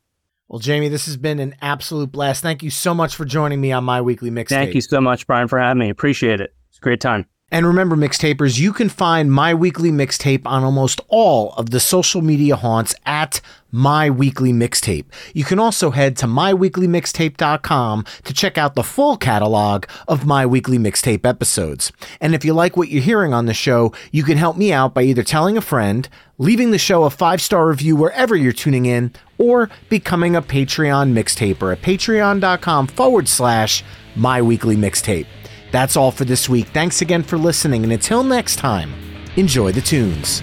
[0.49, 2.43] Well, Jamie, this has been an absolute blast.
[2.43, 4.49] Thank you so much for joining me on my weekly mixtape.
[4.49, 5.91] Thank you so much, Brian, for having me.
[5.91, 6.55] Appreciate it.
[6.69, 7.27] It's a great time.
[7.51, 12.23] And remember, mixtapers, you can find my weekly mixtape on almost all of the social
[12.23, 13.41] media haunts at
[13.71, 15.05] My Weekly Mixtape.
[15.35, 20.79] You can also head to myweeklymixtape.com to check out the full catalog of My Weekly
[20.79, 21.93] Mixtape episodes.
[22.19, 24.95] And if you like what you're hearing on the show, you can help me out
[24.95, 28.87] by either telling a friend, leaving the show a five star review wherever you're tuning
[28.87, 33.85] in, or becoming a Patreon mixtaper at patreon.com forward slash
[34.17, 35.27] My Weekly Mixtape.
[35.75, 36.69] That's all for this week.
[36.69, 38.95] Thanks again for listening, and until next time,
[39.35, 40.41] enjoy the tunes.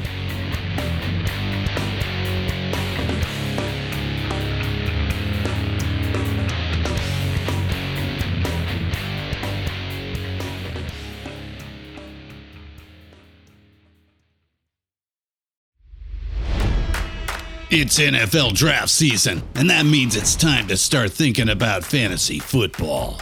[17.69, 23.21] It's NFL draft season, and that means it's time to start thinking about fantasy football.